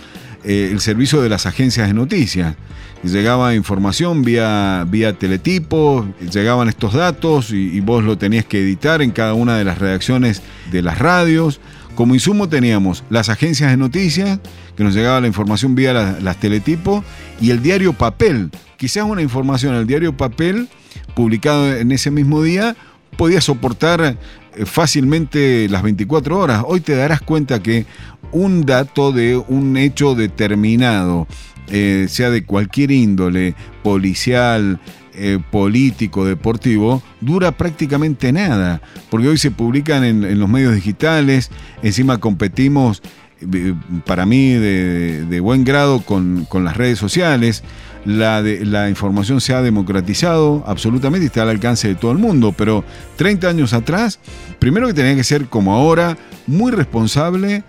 eh, 0.44 0.70
el 0.72 0.80
servicio 0.80 1.22
de 1.22 1.30
las 1.30 1.46
agencias 1.46 1.88
de 1.88 1.94
noticias. 1.94 2.56
Llegaba 3.04 3.54
información 3.54 4.22
vía, 4.24 4.86
vía 4.90 5.12
teletipo, 5.14 6.08
llegaban 6.32 6.70
estos 6.70 6.94
datos 6.94 7.52
y, 7.52 7.80
vos 7.82 8.04
lo 8.04 8.18
tenías 8.18 8.46
que 8.46 8.62
editar 8.62 9.02
en 9.02 9.12
cada 9.12 9.34
una 9.34 9.58
de 9.58 9.66
las 9.66 9.78
redacciones 9.78 10.42
de 10.72 10.82
las 10.82 11.00
radios. 11.00 11.60
Como 11.96 12.14
insumo 12.16 12.48
teníamos 12.48 13.04
las 13.10 13.28
agencias 13.28 13.72
de 13.72 13.78
noticias, 13.78 14.40
que 14.78 14.84
nos 14.86 14.96
llegaba 14.96 15.20
la 15.20 15.28
información 15.28 15.76
vía 15.76 15.92
la- 15.94 16.20
las 16.22 16.38
teletipos, 16.40 17.04
y 17.42 17.52
el 17.52 17.62
diario 17.62 17.92
papel. 17.92 18.50
Quizás 18.78 19.04
una 19.04 19.22
información 19.22 19.76
al 19.76 19.86
diario 19.86 20.16
papel, 20.16 20.70
publicado 21.14 21.76
en 21.76 21.92
ese 21.92 22.10
mismo 22.10 22.42
día, 22.42 22.76
podía 23.18 23.42
soportar 23.42 24.18
fácilmente 24.66 25.68
las 25.70 25.84
24 25.84 26.38
horas. 26.38 26.64
Hoy 26.68 26.82
te 26.82 26.96
darás 26.96 27.22
cuenta 27.22 27.62
que 27.62 27.86
un 28.32 28.66
dato 28.66 29.12
de 29.12 29.38
un 29.38 29.78
hecho 29.78 30.16
determinado, 30.16 31.28
eh, 31.68 32.08
sea 32.10 32.30
de 32.30 32.44
cualquier 32.46 32.92
índole, 32.92 33.56
policial, 33.84 34.80
eh, 35.16 35.40
político, 35.52 36.26
deportivo, 36.26 37.04
dura 37.22 37.52
prácticamente 37.52 38.32
nada, 38.32 38.82
porque 39.10 39.28
hoy 39.28 39.38
se 39.38 39.52
publican 39.52 40.04
en, 40.04 40.24
en 40.24 40.40
los 40.40 40.50
medios 40.50 40.74
digitales, 40.74 41.52
encima 41.84 42.18
competimos, 42.20 43.04
eh, 43.40 43.76
para 44.06 44.26
mí, 44.26 44.54
de, 44.54 45.26
de 45.26 45.40
buen 45.40 45.64
grado 45.64 46.02
con, 46.02 46.46
con 46.46 46.64
las 46.66 46.78
redes 46.78 46.98
sociales, 46.98 47.64
la, 48.06 48.42
de- 48.42 48.66
la 48.66 48.90
información 48.90 49.40
se 49.42 49.54
ha 49.54 49.62
democratizado 49.62 50.64
absolutamente 50.68 51.26
y 51.26 51.28
está 51.28 51.44
al 51.44 51.50
alcance 51.50 51.88
de 51.88 51.96
todo 51.96 52.12
el 52.12 52.18
mundo, 52.18 52.54
pero 52.58 52.84
30 53.18 53.48
años 53.48 53.74
atrás, 53.74 54.20
primero 54.60 54.88
que 54.88 54.94
tenía 54.94 55.16
que 55.16 55.24
ser 55.24 55.46
como 55.48 55.74
ahora, 55.74 56.18
muy 56.48 56.72
responsable 56.72 57.64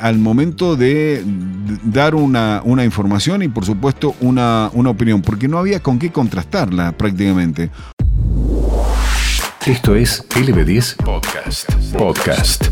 al 0.00 0.18
momento 0.18 0.76
de 0.76 1.22
dar 1.84 2.14
una, 2.14 2.62
una 2.64 2.84
información 2.84 3.42
y 3.42 3.48
por 3.48 3.64
supuesto 3.66 4.14
una, 4.20 4.70
una 4.72 4.90
opinión, 4.90 5.20
porque 5.22 5.46
no 5.48 5.58
había 5.58 5.80
con 5.80 5.98
qué 5.98 6.10
contrastarla 6.10 6.92
prácticamente. 6.92 7.70
Esto 9.66 9.94
es 9.94 10.26
LB10 10.30 10.96
Podcast. 11.04 11.70
Podcast. 11.96 12.64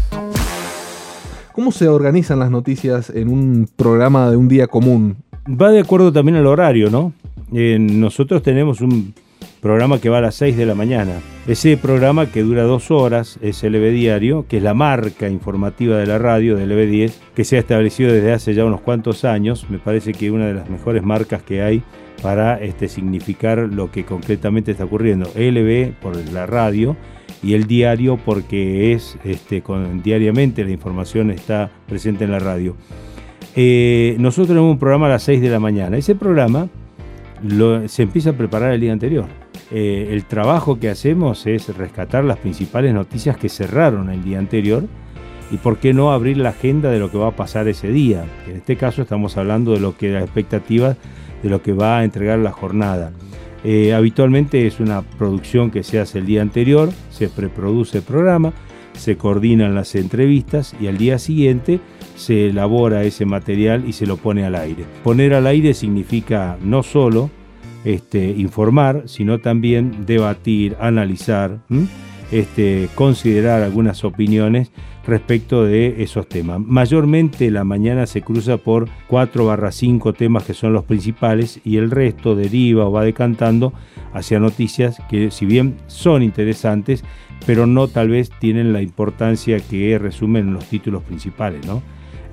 ¿Cómo 1.52 1.70
se 1.72 1.86
organizan 1.88 2.38
las 2.38 2.50
noticias 2.50 3.10
en 3.10 3.28
un 3.28 3.68
programa 3.76 4.30
de 4.30 4.36
un 4.36 4.48
día 4.48 4.66
común? 4.68 5.18
Va 5.48 5.70
de 5.70 5.80
acuerdo 5.80 6.12
también 6.12 6.36
al 6.36 6.46
horario, 6.46 6.90
¿no? 6.90 7.14
Eh, 7.54 7.78
nosotros 7.80 8.42
tenemos 8.42 8.82
un 8.82 9.14
programa 9.62 9.98
que 9.98 10.10
va 10.10 10.18
a 10.18 10.20
las 10.20 10.34
6 10.34 10.58
de 10.58 10.66
la 10.66 10.74
mañana. 10.74 11.20
Ese 11.46 11.78
programa 11.78 12.26
que 12.26 12.42
dura 12.42 12.64
dos 12.64 12.90
horas 12.90 13.38
es 13.40 13.62
LB 13.62 13.92
Diario, 13.92 14.44
que 14.46 14.58
es 14.58 14.62
la 14.62 14.74
marca 14.74 15.26
informativa 15.30 15.96
de 15.96 16.06
la 16.06 16.18
radio 16.18 16.54
de 16.54 16.66
LB10, 16.66 17.12
que 17.34 17.44
se 17.44 17.56
ha 17.56 17.60
establecido 17.60 18.12
desde 18.12 18.32
hace 18.32 18.52
ya 18.52 18.66
unos 18.66 18.82
cuantos 18.82 19.24
años. 19.24 19.64
Me 19.70 19.78
parece 19.78 20.12
que 20.12 20.30
una 20.30 20.46
de 20.46 20.54
las 20.54 20.68
mejores 20.68 21.02
marcas 21.02 21.42
que 21.42 21.62
hay 21.62 21.82
para 22.22 22.60
este, 22.60 22.86
significar 22.86 23.58
lo 23.58 23.90
que 23.90 24.04
concretamente 24.04 24.72
está 24.72 24.84
ocurriendo. 24.84 25.30
LB 25.34 25.94
por 26.02 26.14
la 26.30 26.44
radio 26.44 26.94
y 27.42 27.54
el 27.54 27.66
diario 27.66 28.18
porque 28.22 28.92
es 28.92 29.16
este, 29.24 29.62
con, 29.62 30.02
diariamente 30.02 30.62
la 30.62 30.72
información 30.72 31.30
está 31.30 31.70
presente 31.86 32.24
en 32.24 32.32
la 32.32 32.38
radio. 32.38 32.76
Eh, 33.60 34.14
nosotros 34.20 34.46
tenemos 34.46 34.70
un 34.70 34.78
programa 34.78 35.06
a 35.06 35.08
las 35.08 35.24
6 35.24 35.40
de 35.40 35.50
la 35.50 35.58
mañana. 35.58 35.96
Ese 35.96 36.14
programa 36.14 36.68
se 37.88 38.02
empieza 38.04 38.30
a 38.30 38.32
preparar 38.34 38.72
el 38.72 38.80
día 38.80 38.92
anterior. 38.92 39.24
Eh, 39.72 40.10
el 40.12 40.26
trabajo 40.26 40.78
que 40.78 40.88
hacemos 40.88 41.44
es 41.44 41.76
rescatar 41.76 42.22
las 42.22 42.38
principales 42.38 42.94
noticias 42.94 43.36
que 43.36 43.48
cerraron 43.48 44.10
el 44.10 44.22
día 44.22 44.38
anterior 44.38 44.84
y 45.50 45.56
por 45.56 45.78
qué 45.78 45.92
no 45.92 46.12
abrir 46.12 46.36
la 46.36 46.50
agenda 46.50 46.88
de 46.92 47.00
lo 47.00 47.10
que 47.10 47.18
va 47.18 47.28
a 47.28 47.36
pasar 47.36 47.66
ese 47.66 47.88
día. 47.88 48.24
En 48.46 48.58
este 48.58 48.76
caso 48.76 49.02
estamos 49.02 49.36
hablando 49.36 49.72
de 49.72 49.80
lo 49.80 49.96
que 49.96 50.10
las 50.10 50.22
expectativas 50.22 50.96
de 51.42 51.50
lo 51.50 51.60
que 51.60 51.72
va 51.72 51.98
a 51.98 52.04
entregar 52.04 52.38
la 52.38 52.52
jornada. 52.52 53.10
Eh, 53.64 53.92
habitualmente 53.92 54.68
es 54.68 54.78
una 54.78 55.02
producción 55.02 55.72
que 55.72 55.82
se 55.82 55.98
hace 55.98 56.20
el 56.20 56.26
día 56.26 56.42
anterior, 56.42 56.90
se 57.10 57.28
preproduce 57.28 57.98
el 57.98 58.04
programa, 58.04 58.52
se 58.92 59.16
coordinan 59.16 59.74
las 59.74 59.96
entrevistas 59.96 60.76
y 60.80 60.86
al 60.86 60.96
día 60.96 61.18
siguiente 61.18 61.80
se 62.18 62.48
elabora 62.48 63.04
ese 63.04 63.24
material 63.24 63.84
y 63.86 63.92
se 63.92 64.06
lo 64.06 64.16
pone 64.16 64.44
al 64.44 64.56
aire. 64.56 64.84
Poner 65.04 65.34
al 65.34 65.46
aire 65.46 65.72
significa 65.72 66.58
no 66.62 66.82
solo 66.82 67.30
este, 67.84 68.30
informar, 68.30 69.04
sino 69.06 69.38
también 69.38 70.04
debatir, 70.04 70.76
analizar, 70.80 71.60
este, 72.32 72.88
considerar 72.96 73.62
algunas 73.62 74.04
opiniones 74.04 74.72
respecto 75.06 75.64
de 75.64 76.02
esos 76.02 76.28
temas. 76.28 76.60
Mayormente 76.60 77.50
la 77.50 77.64
mañana 77.64 78.06
se 78.06 78.20
cruza 78.20 78.58
por 78.58 78.88
4 79.06 79.46
barra 79.46 79.72
5 79.72 80.12
temas 80.12 80.44
que 80.44 80.54
son 80.54 80.72
los 80.72 80.84
principales 80.84 81.60
y 81.64 81.78
el 81.78 81.90
resto 81.90 82.34
deriva 82.34 82.84
o 82.84 82.92
va 82.92 83.04
decantando 83.04 83.72
hacia 84.12 84.40
noticias 84.40 85.00
que 85.08 85.30
si 85.30 85.46
bien 85.46 85.76
son 85.86 86.22
interesantes, 86.22 87.04
pero 87.46 87.66
no 87.66 87.88
tal 87.88 88.10
vez 88.10 88.30
tienen 88.40 88.72
la 88.72 88.82
importancia 88.82 89.60
que 89.60 89.98
resumen 89.98 90.52
los 90.52 90.64
títulos 90.66 91.02
principales, 91.04 91.64
¿no? 91.64 91.80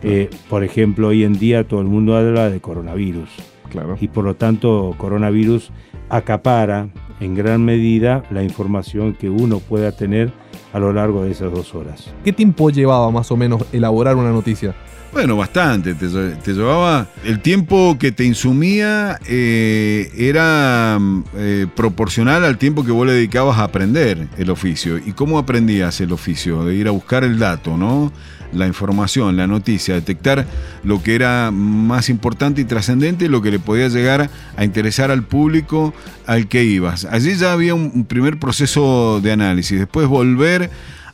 Eh, 0.07 0.29
por 0.49 0.63
ejemplo, 0.63 1.07
hoy 1.07 1.23
en 1.23 1.33
día 1.33 1.67
todo 1.67 1.81
el 1.81 1.87
mundo 1.87 2.15
habla 2.15 2.49
de 2.49 2.61
coronavirus 2.61 3.29
Claro. 3.71 3.97
y 3.99 4.07
por 4.07 4.23
lo 4.23 4.35
tanto 4.35 4.93
coronavirus 4.97 5.71
acapara 6.09 6.89
en 7.19 7.33
gran 7.33 7.65
medida 7.65 8.23
la 8.29 8.43
información 8.43 9.13
que 9.13 9.29
uno 9.29 9.59
pueda 9.59 9.91
tener 9.91 10.31
a 10.73 10.79
lo 10.79 10.93
largo 10.93 11.23
de 11.23 11.31
esas 11.31 11.51
dos 11.51 11.73
horas. 11.73 12.13
¿Qué 12.23 12.31
tiempo 12.31 12.69
llevaba 12.69 13.09
más 13.09 13.31
o 13.31 13.37
menos 13.37 13.63
elaborar 13.73 14.15
una 14.15 14.31
noticia? 14.31 14.75
Bueno, 15.11 15.37
bastante. 15.37 15.95
Te, 15.95 16.07
te 16.09 16.53
llevaba. 16.53 17.07
El 17.23 17.39
tiempo 17.39 17.95
que 17.97 18.11
te 18.11 18.25
insumía 18.25 19.17
eh, 19.27 20.11
era 20.17 20.99
eh, 21.37 21.67
proporcional 21.73 22.43
al 22.43 22.57
tiempo 22.57 22.83
que 22.83 22.91
vos 22.91 23.07
le 23.07 23.13
dedicabas 23.13 23.57
a 23.57 23.63
aprender 23.63 24.27
el 24.37 24.49
oficio. 24.49 24.97
¿Y 24.97 25.13
cómo 25.13 25.39
aprendías 25.39 26.01
el 26.01 26.11
oficio? 26.11 26.65
De 26.65 26.75
ir 26.75 26.89
a 26.89 26.91
buscar 26.91 27.23
el 27.23 27.39
dato, 27.39 27.77
¿no? 27.77 28.11
La 28.53 28.67
información, 28.67 29.37
la 29.37 29.47
noticia, 29.47 29.95
detectar 29.95 30.45
lo 30.83 31.01
que 31.03 31.15
era 31.15 31.51
más 31.51 32.09
importante 32.09 32.61
y 32.61 32.65
trascendente, 32.65 33.29
lo 33.29 33.41
que 33.41 33.51
le 33.51 33.59
podía 33.59 33.87
llegar 33.87 34.29
a 34.55 34.63
interesar 34.63 35.11
al 35.11 35.23
público 35.23 35.93
al 36.25 36.47
que 36.47 36.63
ibas. 36.63 37.05
Allí 37.05 37.35
ya 37.35 37.53
había 37.53 37.75
un 37.75 38.05
primer 38.05 38.39
proceso 38.39 39.19
de 39.21 39.31
análisis. 39.31 39.79
Después 39.79 40.07
volver 40.07 40.69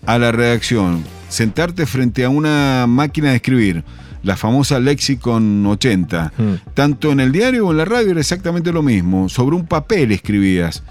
a 0.05 0.17
la 0.17 0.31
redacción, 0.31 1.03
sentarte 1.29 1.85
frente 1.85 2.23
a 2.23 2.29
una 2.29 2.85
máquina 2.87 3.29
de 3.29 3.35
escribir, 3.37 3.83
la 4.23 4.37
famosa 4.37 4.79
Lexicon 4.79 5.65
80, 5.65 6.33
tanto 6.73 7.11
en 7.11 7.19
el 7.19 7.31
diario 7.31 7.67
o 7.67 7.71
en 7.71 7.77
la 7.77 7.85
radio 7.85 8.11
era 8.11 8.19
exactamente 8.19 8.71
lo 8.71 8.83
mismo, 8.83 9.29
sobre 9.29 9.55
un 9.55 9.65
papel 9.65 10.11
escribías, 10.11 10.83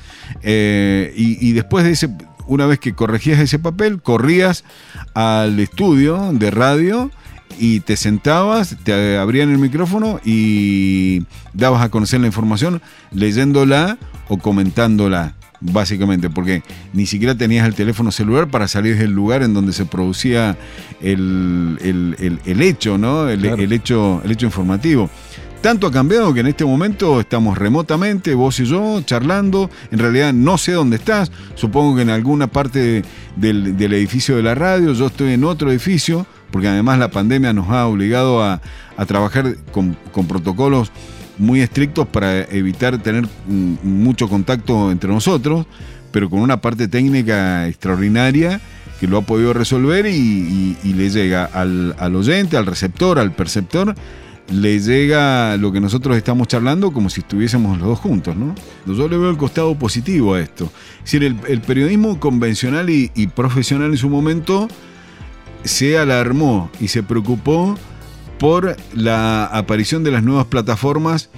eh, 0.43 1.13
y, 1.17 1.49
y 1.49 1.53
después 1.53 1.85
de 1.85 1.93
ese, 1.93 2.09
una 2.51 2.67
vez 2.67 2.81
que 2.81 2.95
corregías 2.95 3.39
ese 3.39 3.59
papel, 3.59 4.03
corrías 4.03 4.65
al 5.15 5.59
estudio 5.61 6.31
de 6.33 6.51
radio, 6.51 7.11
y 7.59 7.81
te 7.81 7.97
sentabas, 7.97 8.77
te 8.85 9.19
abrían 9.19 9.51
el 9.51 9.59
micrófono 9.59 10.19
y 10.25 11.25
dabas 11.53 11.83
a 11.83 11.91
conocer 11.91 12.21
la 12.21 12.27
información 12.27 12.81
leyéndola 13.13 13.99
o 14.29 14.39
comentándola 14.39 15.35
básicamente, 15.61 16.31
porque 16.31 16.63
ni 16.95 17.07
siquiera 17.07 17.35
tenías 17.35 17.67
el 17.67 17.75
teléfono 17.75 18.11
celular 18.11 18.49
para 18.49 18.67
salir 18.67 18.97
del 18.97 19.13
lugar 19.13 19.43
en 19.43 19.53
donde 19.53 19.73
se 19.73 19.85
producía 19.85 20.57
el, 21.03 21.79
hecho, 22.61 22.97
¿no? 22.97 23.29
El, 23.29 23.73
hecho, 23.73 24.23
el 24.25 24.31
hecho 24.31 24.47
informativo. 24.47 25.11
Tanto 25.61 25.87
ha 25.87 25.93
cambiado 25.93 26.33
que 26.33 26.41
en 26.41 26.47
este 26.47 26.65
momento 26.65 27.21
estamos 27.21 27.59
remotamente, 27.59 28.35
vos 28.35 28.59
y 28.61 28.65
yo, 28.65 29.03
charlando. 29.03 29.69
En 29.91 29.99
realidad 29.99 30.33
no 30.33 30.57
sé 30.57 30.73
dónde 30.73 30.97
estás. 30.97 31.31
Supongo 31.55 31.97
que 31.97 32.03
en 32.03 32.09
alguna 32.09 32.47
parte 32.47 33.03
del, 33.37 33.79
edificio 33.79 34.37
de 34.37 34.43
la 34.43 34.55
radio, 34.55 34.95
yo 34.95 35.09
estoy 35.09 35.35
en 35.35 35.45
otro 35.45 35.71
edificio, 35.71 36.27
porque 36.51 36.69
además 36.69 36.99
la 36.99 37.11
pandemia 37.11 37.53
nos 37.53 37.69
ha 37.69 37.87
obligado 37.87 38.43
a, 38.43 38.63
trabajar 39.07 39.57
con, 39.71 39.97
protocolos 40.27 40.93
muy 41.37 41.61
estrictos 41.61 42.07
para 42.07 42.41
evitar 42.45 42.97
tener 42.99 43.27
mucho 43.47 44.31
contacto 44.31 44.91
entre 44.91 45.11
nosotros, 45.11 45.67
pero 46.11 46.31
con 46.31 46.41
una 46.41 46.63
parte 46.63 46.89
técnica 46.89 47.69
extraordinaria 47.69 48.63
que 48.99 49.07
lo 49.07 49.19
ha 49.19 49.23
podido 49.23 49.53
resolver 49.53 50.07
y, 50.07 50.77
le 50.83 51.11
llega 51.11 51.45
al, 51.45 52.17
oyente, 52.17 52.57
al 52.57 52.65
receptor, 52.65 53.19
al 53.19 53.33
perceptor, 53.33 53.95
le 54.51 54.81
llega 54.81 55.57
lo 55.57 55.71
que 55.73 55.81
nosotros 55.81 56.17
estamos 56.17 56.49
charlando 56.49 56.93
como 56.93 57.09
si 57.09 57.21
estuviésemos 57.21 57.79
los 57.79 57.89
dos 57.89 57.99
juntos, 58.01 58.37
¿no? 58.37 58.55
Yo 58.87 59.09
le 59.09 59.17
veo 59.17 59.31
el 59.31 59.37
costado 59.37 59.77
positivo 59.77 60.35
a 60.35 60.41
esto. 60.41 60.71
Es 61.05 61.13
decir, 61.13 61.25
el, 61.25 61.61
periodismo 61.61 62.19
convencional 62.19 62.91
y, 62.91 63.09
profesional 63.35 63.93
en 63.93 63.97
su 63.97 64.09
momento 64.09 64.69
se 65.63 65.99
alarmó 65.99 66.71
y 66.81 66.89
se 66.89 67.03
preocupó 67.03 67.79
por 68.39 68.77
la 68.95 69.45
aparición 69.47 70.03
de 70.03 70.11
las 70.11 70.23
nuevas 70.23 70.47
plataformas 70.47 71.31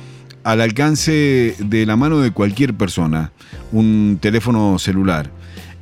al 0.45 0.61
alcance 0.61 1.55
de 1.59 1.87
la 1.87 1.97
mano 1.97 2.21
de 2.21 2.31
cualquier 2.31 2.75
persona, 2.75 3.33
un 3.73 4.19
teléfono 4.21 4.79
celular. 4.79 5.31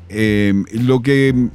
Eh, 0.09 0.53
lo 0.73 1.01
que, 1.03 1.49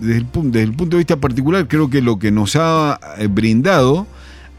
desde 0.00 0.18
el, 0.18 0.26
desde 0.44 0.62
el, 0.62 0.72
punto 0.72 0.96
de 0.96 1.00
vista 1.00 1.16
particular, 1.16 1.68
creo 1.68 1.90
que 1.90 2.00
lo 2.00 2.18
que 2.18 2.30
nos 2.30 2.56
ha 2.56 2.98
eh, 3.18 3.26
brindado 3.26 4.06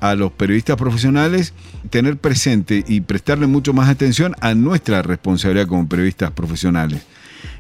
a 0.01 0.15
los 0.15 0.31
periodistas 0.33 0.75
profesionales, 0.75 1.53
tener 1.89 2.17
presente 2.17 2.83
y 2.85 3.01
prestarle 3.01 3.47
mucho 3.47 3.71
más 3.71 3.87
atención 3.87 4.35
a 4.41 4.53
nuestra 4.55 5.01
responsabilidad 5.03 5.67
como 5.67 5.87
periodistas 5.87 6.31
profesionales. 6.31 7.03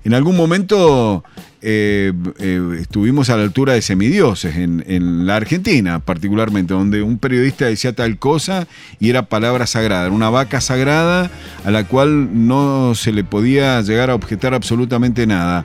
En 0.03 0.15
algún 0.15 0.35
momento 0.35 1.23
eh, 1.61 2.11
eh, 2.39 2.77
estuvimos 2.79 3.29
a 3.29 3.37
la 3.37 3.43
altura 3.43 3.73
de 3.73 3.83
semidioses 3.83 4.55
en, 4.55 5.27
la 5.27 5.35
Argentina, 5.35 5.99
particularmente, 5.99 6.73
donde 6.73 7.03
un 7.03 7.19
periodista 7.19 7.65
decía 7.65 7.93
tal 7.93 8.17
cosa 8.17 8.67
y 8.99 9.11
era 9.11 9.27
palabra 9.27 9.67
sagrada, 9.67 10.09
una 10.09 10.31
vaca 10.31 10.59
sagrada 10.59 11.29
a 11.63 11.71
la 11.71 11.83
cual 11.83 12.47
no 12.47 12.95
se 12.95 13.11
le 13.11 13.23
podía 13.23 13.79
llegar 13.81 14.09
a 14.09 14.15
objetar 14.15 14.55
absolutamente 14.55 15.27
nada. 15.27 15.63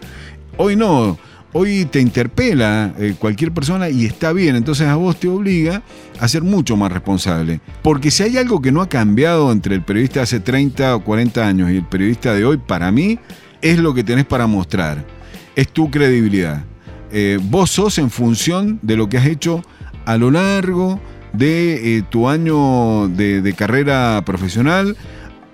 Hoy 0.59 0.77
no. 0.77 1.19
Hoy 1.59 1.87
te 1.87 2.01
interpela 2.01 2.93
eh, 2.99 3.15
cualquier 3.19 3.53
persona 3.53 3.89
y 3.89 4.05
está 4.05 4.33
bien, 4.33 4.57
entonces 4.57 4.87
a 4.89 4.97
vos 4.97 5.19
te 5.19 5.29
obliga 5.29 5.83
a 6.21 6.29
ser 6.29 6.43
mucho 6.43 6.77
más 6.77 6.93
responsable. 6.93 7.61
Porque 7.83 8.11
si 8.11 8.25
hay 8.25 8.37
algo 8.37 8.61
que 8.61 8.73
no 8.73 8.83
ha 8.83 8.89
cambiado 8.89 9.51
entre 9.51 9.75
el 9.75 9.83
periodista 9.83 10.21
de 10.21 10.25
hace 10.25 10.41
30 10.41 10.97
o 10.97 11.05
40 11.05 11.47
años 11.47 11.71
y 11.71 11.77
el 11.77 11.85
periodista 11.85 12.35
de 12.35 12.45
hoy, 12.45 12.59
para 12.59 12.91
mí, 12.91 13.19
es 13.63 13.79
lo 13.79 13.95
que 13.95 14.05
tenés 14.05 14.27
para 14.27 14.47
mostrar 14.47 15.17
es 15.57 15.69
tu 15.69 15.91
credibilidad. 15.91 16.63
Eh, 17.11 17.41
vos 17.43 17.71
sos 17.71 17.99
en 17.99 18.11
función 18.11 18.79
de 18.83 18.97
lo 18.97 19.09
que 19.09 19.19
has 19.19 19.27
hecho 19.27 19.65
a 20.05 20.17
lo 20.19 20.31
largo 20.31 21.01
de 21.33 21.97
eh, 21.97 22.03
tu 22.09 22.29
año 22.29 23.09
de, 23.09 23.55
carrera 23.57 24.23
profesional, 24.25 24.97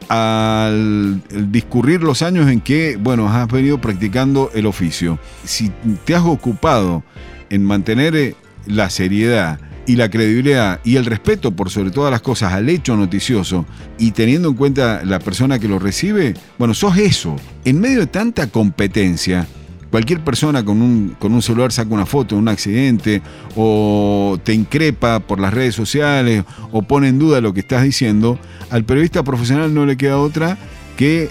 al, 0.09 1.23
discurrir 1.51 2.03
los 2.03 2.23
años 2.23 2.51
en 2.51 2.61
que, 2.61 2.97
bueno, 2.97 3.29
has 3.29 3.49
venido 3.49 3.81
practicando 3.81 4.51
el 4.55 4.67
oficio. 4.67 5.19
Si 5.45 5.71
te 6.05 6.15
has 6.15 6.25
ocupado 6.25 7.03
en 7.51 7.65
mantener 7.65 8.17
eh, 8.17 8.35
la 8.67 8.91
seriedad 8.91 9.59
y 9.87 9.97
la 9.97 10.11
credibilidad 10.11 10.81
y 10.85 10.97
el 10.97 11.07
respeto 11.07 11.51
por 11.53 11.71
sobre 11.71 11.91
todas 11.91 12.11
las 12.11 12.23
cosas 12.23 12.53
al 12.53 12.69
hecho 12.69 12.97
noticioso 12.97 13.67
y 13.99 14.13
teniendo 14.13 14.49
en 14.49 14.55
cuenta 14.55 15.03
la 15.05 15.19
persona 15.19 15.59
que 15.59 15.69
lo 15.69 15.79
recibe, 15.79 16.35
bueno, 16.59 16.75
sos 16.75 16.97
eso. 16.99 17.37
En 17.65 17.81
medio 17.81 18.01
de 18.01 18.07
tanta 18.07 18.47
competencia, 18.47 19.47
cualquier 19.93 20.25
persona 20.25 20.65
con 20.65 20.81
un, 20.81 21.15
con 21.19 21.35
un 21.35 21.43
celular 21.43 21.71
saca 21.71 21.93
una 21.93 22.07
foto 22.07 22.35
de 22.35 22.41
un 22.41 22.49
accidente 22.49 23.21
o 23.55 24.39
te 24.43 24.55
increpa 24.55 25.21
por 25.21 25.39
las 25.39 25.53
redes 25.53 25.75
sociales 25.75 26.45
o 26.73 26.81
pone 26.81 27.09
en 27.09 27.19
duda 27.19 27.43
lo 27.43 27.53
que 27.53 27.61
estás 27.61 27.85
diciendo, 27.85 28.39
al 28.71 28.85
periodista 28.85 29.23
profesional 29.23 29.75
no 29.75 29.85
le 29.85 29.99
queda 29.99 30.17
otra 30.17 30.57
que 30.97 31.29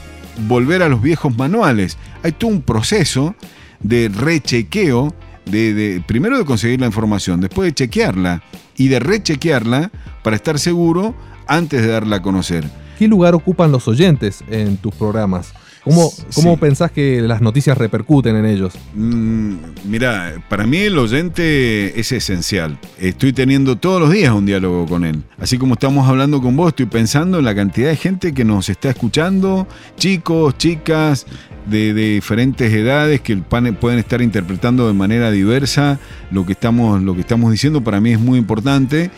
volver 0.48 0.84
a 0.84 0.90
los 0.90 1.02
viejos 1.02 1.36
manuales. 1.36 1.98
Hay 2.22 2.34
todo 2.34 2.52
un 2.52 2.62
proceso 2.62 3.34
de 3.80 4.12
rechequeo, 4.16 5.12
de, 5.48 5.74
de, 5.74 6.04
primero 6.06 6.38
de 6.38 6.46
conseguir 6.46 6.80
la 6.80 6.86
información, 6.86 7.42
después 7.42 7.66
de 7.66 7.74
chequearla 7.74 8.44
y 8.78 8.90
de 8.90 9.00
rechequearla 9.00 9.90
para 10.22 10.36
estar 10.36 10.60
seguro 10.60 11.16
antes 11.48 11.82
de 11.82 11.88
darla 11.88 12.18
a 12.18 12.22
conocer. 12.22 12.64
¿Qué 13.00 13.08
lugar 13.08 13.34
ocupan 13.34 13.72
los 13.72 13.88
oyentes 13.88 14.44
en 14.52 14.78
tus 14.78 14.94
programas? 14.94 15.52
¿Cómo, 15.84 16.12
cómo 16.36 16.58
pensás 16.58 16.92
que 16.92 17.22
las 17.22 17.42
noticias 17.42 17.76
repercuten 17.76 18.36
en 18.36 18.46
ellos? 18.46 18.74
Mm, 18.94 19.56
mira, 19.86 20.36
para 20.48 20.68
mí 20.68 20.78
el 20.78 20.98
oyente 20.98 22.00
es 22.00 22.12
esencial. 22.12 22.78
Estoy 23.00 23.34
teniendo 23.34 23.76
todos 23.78 24.00
los 24.00 24.12
días 24.12 24.32
un 24.32 24.46
diálogo 24.46 24.86
con 24.86 25.06
él. 25.06 25.24
Así 25.40 25.58
como 25.58 25.74
estamos 25.74 26.08
hablando 26.08 26.40
con 26.40 26.56
vos, 26.56 26.70
estoy 26.70 26.86
pensando 26.86 27.40
en 27.40 27.46
la 27.46 27.56
cantidad 27.56 27.90
de 27.90 27.96
gente 27.96 28.32
que 28.32 28.46
nos 28.46 28.70
está 28.70 28.92
escuchando, 28.92 29.68
chicos, 29.98 30.56
chicas, 30.58 31.26
de, 31.66 31.94
diferentes 31.94 32.72
edades 32.72 33.22
que 33.22 33.38
pueden 33.38 34.00
estar 34.00 34.22
interpretando 34.22 34.88
de 34.88 34.94
manera 34.94 35.32
diversa 35.32 36.00
lo 36.32 36.46
que 36.46 36.54
estamos, 36.54 37.02
lo 37.02 37.16
que 37.16 37.22
estamos 37.22 37.52
diciendo. 37.52 37.84
Para 37.84 38.00
mí 38.02 38.12
es 38.12 38.20
muy 38.20 38.38
importante 38.40 39.12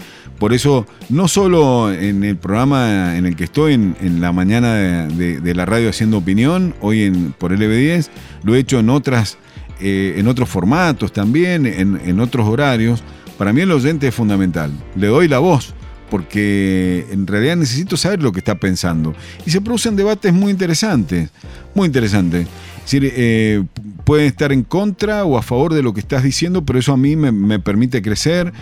por 0.43 0.53
eso, 0.53 0.85
no 1.09 1.27
solo 1.27 1.91
en 1.91 2.23
el 2.23 2.35
programa 2.37 3.15
en 3.15 3.25
el 3.25 3.35
que 3.35 3.45
estoy, 3.45 3.73
en, 3.73 4.19
la 4.19 4.31
mañana 4.31 5.07
de, 5.07 5.53
la 5.55 5.65
radio 5.65 5.89
haciendo 5.89 6.17
opinión, 6.17 6.75
hoy 6.81 7.03
en, 7.03 7.33
por 7.33 7.51
LB10, 7.57 8.09
lo 8.43 8.55
he 8.55 8.59
hecho 8.59 8.79
en, 8.79 8.89
otras, 8.89 9.37
eh, 9.79 10.15
en 10.17 10.27
otros 10.27 10.49
formatos 10.49 11.13
también, 11.13 11.65
en, 11.65 12.19
otros 12.19 12.47
horarios. 12.47 13.03
Para 13.37 13.53
mí 13.53 13.61
el 13.61 13.71
oyente 13.71 14.09
es 14.09 14.15
fundamental. 14.15 14.71
Le 14.95 15.07
doy 15.07 15.27
la 15.27 15.39
voz 15.39 15.73
porque 16.13 17.07
en 17.09 17.25
realidad 17.25 17.55
necesito 17.55 17.97
saber 17.97 18.21
lo 18.21 18.31
que 18.31 18.37
está 18.37 18.53
pensando. 18.53 19.15
Y 19.47 19.49
se 19.49 19.61
producen 19.61 19.95
debates 19.95 20.31
muy 20.31 20.51
interesantes, 20.51 21.31
muy 21.73 21.87
interesantes. 21.87 22.45
Es 22.45 22.83
decir, 22.83 23.11
eh, 23.15 23.63
pueden 24.03 24.27
estar 24.27 24.51
en 24.51 24.61
contra 24.61 25.25
o 25.25 25.39
a 25.39 25.41
favor 25.41 25.73
de 25.73 25.81
lo 25.81 25.91
que 25.91 26.01
estás 26.01 26.21
diciendo, 26.21 26.63
pero 26.63 26.77
eso 26.77 26.93
a 26.93 26.97
mí 26.97 27.15
me, 27.15 27.57
permite 27.57 28.03
crecer 28.03 28.53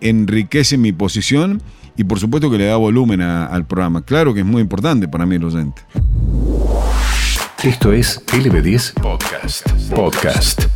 enriquece 0.00 0.78
mi 0.78 0.90
posición 0.90 1.62
y 1.96 2.02
por 2.02 2.18
supuesto 2.18 2.50
que 2.50 2.58
le 2.58 2.64
da 2.64 2.74
volumen 2.74 3.20
al 3.20 3.64
programa. 3.68 4.04
Claro 4.04 4.34
que 4.34 4.40
es 4.40 4.46
muy 4.46 4.60
importante 4.60 5.06
para 5.06 5.26
mí 5.26 5.36
el 5.36 5.44
oyente. 5.44 5.82
Esto 7.62 7.92
es 7.92 8.20
LB10 8.26 8.94
Podcast. 8.94 9.70
Podcast. 9.94 10.75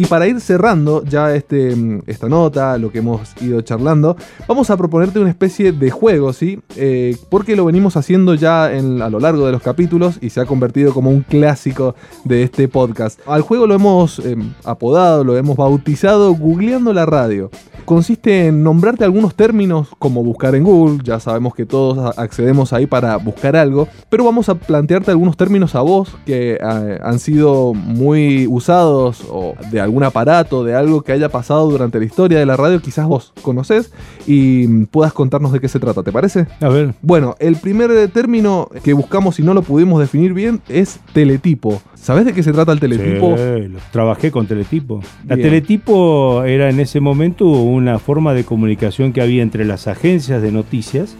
Y 0.00 0.06
para 0.06 0.26
ir 0.26 0.40
cerrando 0.40 1.04
ya 1.04 1.34
este, 1.34 1.76
mm, 1.76 2.04
esta 2.06 2.26
nota, 2.26 2.78
lo 2.78 2.90
que 2.90 3.00
hemos 3.00 3.34
ido 3.42 3.60
charlando, 3.60 4.16
vamos 4.48 4.70
a 4.70 4.76
proponerte 4.78 5.18
una 5.18 5.28
especie 5.28 5.72
de 5.72 5.90
juego, 5.90 6.32
¿sí? 6.32 6.58
Eh, 6.76 7.18
porque 7.28 7.54
lo 7.54 7.66
venimos 7.66 7.98
haciendo 7.98 8.34
ya 8.34 8.64
a 8.64 9.10
lo 9.10 9.20
largo 9.20 9.44
de 9.44 9.52
los 9.52 9.60
capítulos 9.60 10.16
y 10.22 10.30
se 10.30 10.40
ha 10.40 10.46
convertido 10.46 10.94
como 10.94 11.10
un 11.10 11.20
clásico 11.20 11.94
de 12.24 12.44
este 12.44 12.66
podcast. 12.66 13.20
Al 13.26 13.42
juego 13.42 13.66
lo 13.66 13.74
hemos 13.74 14.20
eh, 14.20 14.36
apodado, 14.64 15.22
lo 15.22 15.36
hemos 15.36 15.58
bautizado 15.58 16.32
Googleando 16.32 16.94
la 16.94 17.04
radio. 17.04 17.50
Consiste 17.84 18.46
en 18.46 18.62
nombrarte 18.62 19.04
algunos 19.04 19.34
términos 19.34 19.88
como 19.98 20.22
buscar 20.22 20.54
en 20.54 20.62
Google, 20.62 21.00
ya 21.02 21.18
sabemos 21.18 21.54
que 21.54 21.66
todos 21.66 22.16
accedemos 22.16 22.72
ahí 22.72 22.86
para 22.86 23.16
buscar 23.16 23.56
algo, 23.56 23.88
pero 24.08 24.24
vamos 24.24 24.48
a 24.48 24.54
plantearte 24.54 25.10
algunos 25.10 25.36
términos 25.36 25.74
a 25.74 25.80
vos 25.80 26.16
que 26.24 26.52
eh, 26.52 26.98
han 27.02 27.18
sido 27.18 27.74
muy 27.74 28.46
usados 28.46 29.26
o 29.28 29.54
de 29.72 29.80
algún 29.80 29.89
aparato, 30.04 30.64
de 30.64 30.74
algo 30.74 31.02
que 31.02 31.12
haya 31.12 31.28
pasado 31.28 31.70
durante 31.70 31.98
la 31.98 32.04
historia 32.04 32.38
de 32.38 32.46
la 32.46 32.56
radio, 32.56 32.80
quizás 32.80 33.06
vos 33.06 33.32
conocés 33.42 33.92
y 34.26 34.66
mm, 34.68 34.86
puedas 34.86 35.12
contarnos 35.12 35.52
de 35.52 35.60
qué 35.60 35.68
se 35.68 35.78
trata, 35.80 36.02
¿te 36.02 36.12
parece? 36.12 36.46
A 36.60 36.68
ver, 36.68 36.94
Bueno, 37.02 37.34
el 37.38 37.56
primer 37.56 37.90
eh, 37.90 38.08
término 38.08 38.68
que 38.82 38.92
buscamos 38.92 39.38
y 39.40 39.42
no 39.42 39.54
lo 39.54 39.62
pudimos 39.62 40.00
definir 40.00 40.32
bien 40.34 40.60
es 40.68 41.00
teletipo. 41.12 41.82
¿Sabés 41.94 42.24
de 42.24 42.32
qué 42.32 42.42
se 42.42 42.52
trata 42.52 42.72
el 42.72 42.80
teletipo? 42.80 43.36
Sí, 43.36 43.68
lo- 43.68 43.78
trabajé 43.92 44.30
con 44.30 44.46
Teletipo. 44.46 45.00
La 45.28 45.36
Bien. 45.36 45.48
Teletipo 45.48 46.44
era 46.44 46.70
en 46.70 46.80
ese 46.80 46.98
momento 47.00 47.44
una 47.46 47.98
forma 47.98 48.32
de 48.32 48.44
comunicación 48.44 49.12
que 49.12 49.20
había 49.20 49.42
entre 49.42 49.64
las 49.66 49.86
agencias 49.86 50.40
de 50.40 50.50
noticias, 50.50 51.14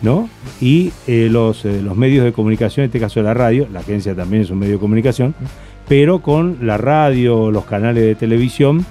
¿no? 0.00 0.28
Y 0.60 0.92
eh, 1.06 1.28
los, 1.30 1.64
eh, 1.64 1.80
los 1.82 1.96
medios 1.96 2.24
de 2.24 2.32
comunicación, 2.32 2.84
en 2.84 2.88
este 2.88 3.00
caso 3.00 3.22
la 3.22 3.34
radio, 3.34 3.68
la 3.72 3.80
agencia 3.80 4.14
también 4.14 4.42
es 4.42 4.50
un 4.50 4.58
medio 4.58 4.72
de 4.74 4.78
comunicación, 4.80 5.34
pero 5.88 6.20
con 6.22 6.58
la 6.62 6.76
radio, 6.76 7.50
los 7.50 7.64
canales 7.64 8.04
de 8.04 8.14
televisión 8.14 8.84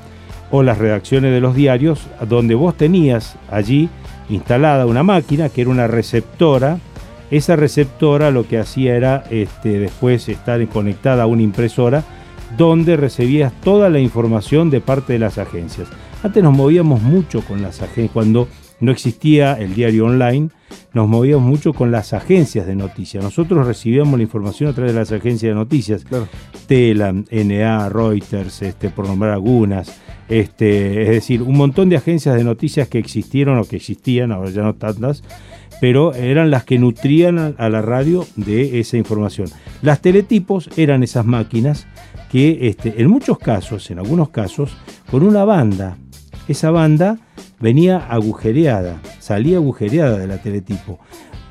o 0.52 0.64
las 0.64 0.78
redacciones 0.78 1.32
de 1.32 1.42
los 1.42 1.56
diarios, 1.56 2.08
donde 2.28 2.56
vos 2.56 2.76
tenías 2.76 3.36
allí 3.50 3.90
instalada 4.30 4.86
una 4.86 5.04
máquina 5.04 5.50
que 5.50 5.62
era 5.62 5.70
una 5.70 5.88
receptora. 5.88 6.80
Esa 7.32 7.56
receptora 7.56 8.32
lo 8.32 8.48
que 8.48 8.60
hacía 8.60 8.96
era 8.96 9.24
este, 9.30 9.80
después 9.80 10.28
estar 10.28 10.66
conectada 10.68 11.24
a 11.24 11.28
una 11.28 11.44
impresora 11.44 12.04
donde 12.58 12.98
recibías 12.98 13.54
toda 13.62 13.90
la 13.90 14.00
información 14.00 14.70
de 14.70 14.82
parte 14.82 15.14
de 15.14 15.20
las 15.20 15.38
agencias. 15.38 15.88
Antes 16.24 16.44
nos 16.44 16.54
movíamos 16.54 17.02
mucho 17.02 17.42
con 17.42 17.62
las 17.62 17.82
agencias, 17.82 18.12
cuando 18.12 18.48
no 18.82 18.92
existía 18.92 19.54
el 19.54 19.74
diario 19.74 20.06
online, 20.06 20.50
nos 20.94 21.08
movíamos 21.08 21.46
mucho 21.48 21.74
con 21.74 21.92
las 21.92 22.14
agencias 22.14 22.68
de 22.68 22.76
noticias. 22.76 23.24
Nosotros 23.24 23.66
recibíamos 23.66 24.18
la 24.18 24.24
información 24.24 24.70
a 24.70 24.74
través 24.74 24.94
de 24.94 25.00
las 25.00 25.12
agencias 25.12 25.52
de 25.52 25.56
noticias. 25.56 26.04
Claro. 26.04 26.28
Telam, 26.68 27.26
NA, 27.32 27.90
Reuters, 27.90 28.62
este, 28.62 28.90
por 28.90 29.08
nombrar 29.08 29.34
algunas. 29.34 30.02
Este, 30.28 31.04
es 31.04 31.10
decir, 31.10 31.42
un 31.42 31.58
montón 31.58 31.90
de 31.90 31.98
agencias 31.98 32.36
de 32.36 32.44
noticias 32.44 32.88
que 32.88 33.00
existieron 33.00 33.58
o 33.58 33.66
que 33.66 33.78
existían, 33.78 34.32
ahora 34.32 34.50
ya 34.50 34.64
no 34.64 34.76
tantas, 34.76 35.24
pero 35.82 36.14
eran 36.14 36.52
las 36.52 36.64
que 36.64 36.78
nutrían 36.78 37.56
a, 37.58 37.70
la 37.70 37.82
radio 37.82 38.26
de 38.36 38.80
esa 38.80 38.98
información. 38.98 39.50
Las 39.82 40.00
teletipos 40.02 40.70
eran 40.78 41.04
esas 41.04 41.26
máquinas 41.26 41.88
que 42.32 42.68
este, 42.68 43.02
en 43.02 43.10
muchos 43.10 43.40
casos, 43.40 43.92
en 43.92 44.00
algunos 44.00 44.30
casos, 44.30 44.78
con 45.10 45.24
una 45.24 45.44
banda. 45.44 45.98
Esa 46.48 46.72
banda 46.72 47.18
venía 47.62 47.98
agujereada, 47.98 49.00
salía 49.20 49.58
agujereada 49.58 50.18
de 50.18 50.28
la 50.28 50.38
teletipo. 50.38 51.00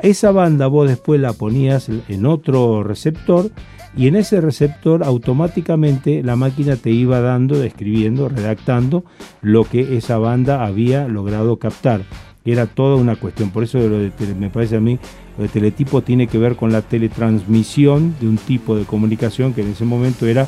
Esa 0.02 0.32
banda 0.32 0.66
vos 0.66 0.88
después 0.88 1.20
la 1.20 1.32
ponías 1.32 1.88
en 1.88 2.26
otro 2.26 2.82
receptor 2.82 3.50
y 3.96 4.06
en 4.06 4.16
ese 4.16 4.40
receptor 4.40 5.02
automáticamente 5.02 6.22
la 6.22 6.36
máquina 6.36 6.76
te 6.76 6.90
iba 6.90 7.20
dando, 7.20 7.62
escribiendo, 7.62 8.28
redactando 8.28 9.04
lo 9.42 9.64
que 9.64 9.96
esa 9.96 10.18
banda 10.18 10.64
había 10.64 11.08
logrado 11.08 11.56
captar. 11.56 12.02
Era 12.44 12.66
toda 12.66 12.96
una 12.96 13.16
cuestión, 13.16 13.50
por 13.50 13.64
eso 13.64 13.78
lo 13.78 13.98
me 14.38 14.48
parece 14.48 14.76
a 14.76 14.80
mí, 14.80 14.98
lo 15.36 15.42
de 15.42 15.48
teletipo 15.50 16.00
tiene 16.02 16.26
que 16.26 16.38
ver 16.38 16.56
con 16.56 16.72
la 16.72 16.80
teletransmisión 16.80 18.14
de 18.18 18.28
un 18.28 18.38
tipo 18.38 18.76
de 18.76 18.84
comunicación 18.84 19.52
que 19.52 19.60
en 19.60 19.72
ese 19.72 19.84
momento 19.84 20.26
era 20.26 20.46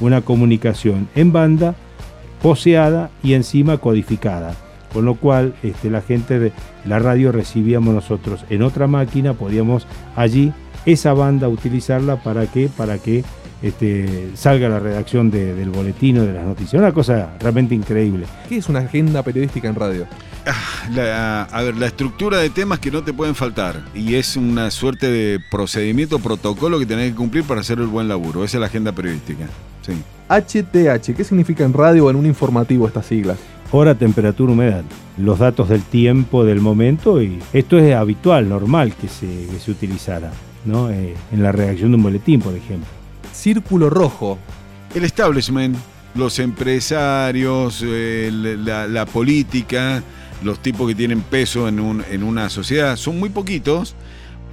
una 0.00 0.22
comunicación 0.22 1.08
en 1.14 1.32
banda, 1.32 1.74
poseada 2.42 3.10
y 3.22 3.34
encima 3.34 3.78
codificada. 3.78 4.56
Con 4.94 5.04
lo 5.04 5.16
cual 5.16 5.54
este, 5.62 5.90
la 5.90 6.00
gente 6.00 6.38
de 6.38 6.52
la 6.86 6.98
radio 6.98 7.32
recibíamos 7.32 7.92
nosotros 7.94 8.44
en 8.48 8.62
otra 8.62 8.86
máquina, 8.86 9.34
podíamos 9.34 9.86
allí 10.16 10.52
esa 10.86 11.12
banda 11.12 11.48
utilizarla 11.48 12.22
para 12.22 12.46
que, 12.46 12.68
para 12.68 12.96
que 12.98 13.24
este, 13.62 14.30
salga 14.34 14.68
la 14.68 14.78
redacción 14.78 15.30
de- 15.30 15.54
del 15.54 15.70
boletín 15.70 16.18
o 16.18 16.22
de 16.24 16.32
las 16.32 16.44
noticias. 16.46 16.74
Una 16.80 16.92
cosa 16.92 17.30
realmente 17.40 17.74
increíble. 17.74 18.26
¿Qué 18.48 18.58
es 18.58 18.68
una 18.68 18.80
agenda 18.80 19.22
periodística 19.22 19.68
en 19.68 19.74
radio? 19.74 20.06
La- 20.94 21.44
a 21.44 21.62
ver, 21.62 21.76
la 21.76 21.86
estructura 21.86 22.38
de 22.38 22.50
temas 22.50 22.78
que 22.78 22.90
no 22.90 23.02
te 23.02 23.12
pueden 23.12 23.34
faltar. 23.34 23.80
Y 23.94 24.14
es 24.16 24.36
una 24.36 24.70
suerte 24.70 25.10
de 25.10 25.40
procedimiento, 25.50 26.18
protocolo 26.18 26.78
que 26.78 26.86
tenés 26.86 27.10
que 27.10 27.16
cumplir 27.16 27.44
para 27.44 27.62
hacer 27.62 27.78
el 27.78 27.86
buen 27.86 28.06
laburo. 28.08 28.44
Esa 28.44 28.58
es 28.58 28.60
la 28.60 28.66
agenda 28.66 28.92
periodística. 28.92 29.46
Sí. 29.82 29.92
HTH, 30.28 31.14
¿qué 31.16 31.24
significa 31.24 31.64
en 31.64 31.72
radio 31.72 32.06
o 32.06 32.10
en 32.10 32.16
un 32.16 32.26
informativo 32.26 32.86
estas 32.86 33.06
siglas? 33.06 33.38
Hora, 33.76 33.96
temperatura, 33.96 34.52
humedad. 34.52 34.84
Los 35.18 35.40
datos 35.40 35.68
del 35.68 35.82
tiempo, 35.82 36.44
del 36.44 36.60
momento, 36.60 37.20
y 37.20 37.40
esto 37.52 37.76
es 37.76 37.92
habitual, 37.92 38.48
normal 38.48 38.94
que 38.94 39.08
se, 39.08 39.26
que 39.50 39.58
se 39.58 39.72
utilizara, 39.72 40.30
¿no? 40.64 40.90
Eh, 40.90 41.14
en 41.32 41.42
la 41.42 41.50
redacción 41.50 41.90
de 41.90 41.96
un 41.96 42.04
boletín, 42.04 42.40
por 42.40 42.54
ejemplo. 42.54 42.86
Círculo 43.32 43.90
rojo. 43.90 44.38
El 44.94 45.02
establishment, 45.02 45.76
los 46.14 46.38
empresarios, 46.38 47.82
eh, 47.84 48.30
la, 48.32 48.86
la 48.86 49.06
política, 49.06 50.04
los 50.44 50.60
tipos 50.60 50.86
que 50.86 50.94
tienen 50.94 51.22
peso 51.22 51.66
en, 51.66 51.80
un- 51.80 52.04
en 52.08 52.22
una 52.22 52.50
sociedad, 52.50 52.94
son 52.94 53.18
muy 53.18 53.28
poquitos, 53.30 53.96